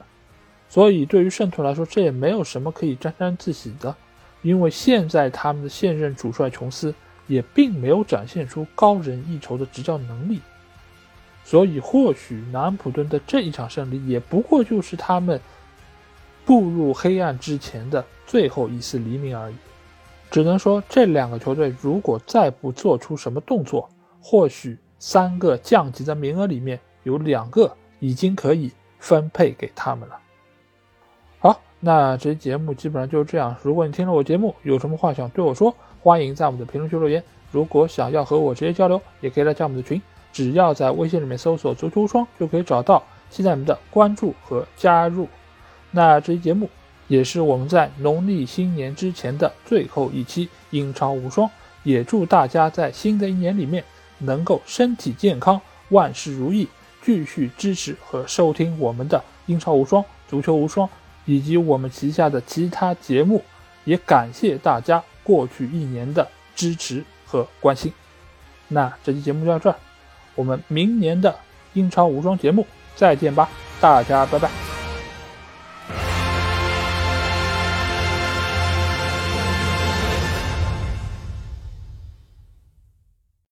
[0.69, 3.95] 所以对于圣徒来说，这也没有什么可以沾沾自喜的，
[4.43, 6.95] 因为现在他们的现任主帅琼斯。
[7.27, 10.41] 也并没有展现出高人一筹的执教能力，
[11.45, 15.41] 所以或许南安普顿的这一场胜利也不过就是他们
[16.45, 19.55] 步入黑暗之前的最后一丝黎明而已。
[20.31, 23.89] 只能说，这两个球队如果再不做出什么动作，
[24.21, 30.19] 或许三个降级的名额里面有两个已经可以分配给他们了。
[31.39, 33.57] 好，那这期节目基本上就是这样。
[33.63, 35.75] 如果你听了我节目，有什么话想对我说？
[36.07, 37.21] 欢迎在我们的评论区留言。
[37.51, 40.01] 如果想要和我直接交流，也可以来加我们的群，
[40.33, 43.03] 只要在微信里面搜索“足球无双”就可以找到。
[43.29, 45.27] 期待你们的关注和加入。
[45.91, 46.71] 那这期节目
[47.09, 51.51] 也是我们在农历新年之前的最后一期英超无双，
[51.83, 53.83] 也祝大家在新的一年里面
[54.19, 56.69] 能够身体健康，万事如意。
[57.03, 60.89] 继续支持和收听我们的英超无双、足球无双
[61.25, 63.43] 以及我们旗下的其他节目，
[63.85, 65.03] 也感谢大家。
[65.27, 67.93] 过去一年的支持和关心，
[68.69, 69.77] 那这期节目就到这儿，
[70.37, 71.35] 我们明年的
[71.73, 73.49] 英超无双节目再见吧，
[73.81, 74.76] 大家拜拜。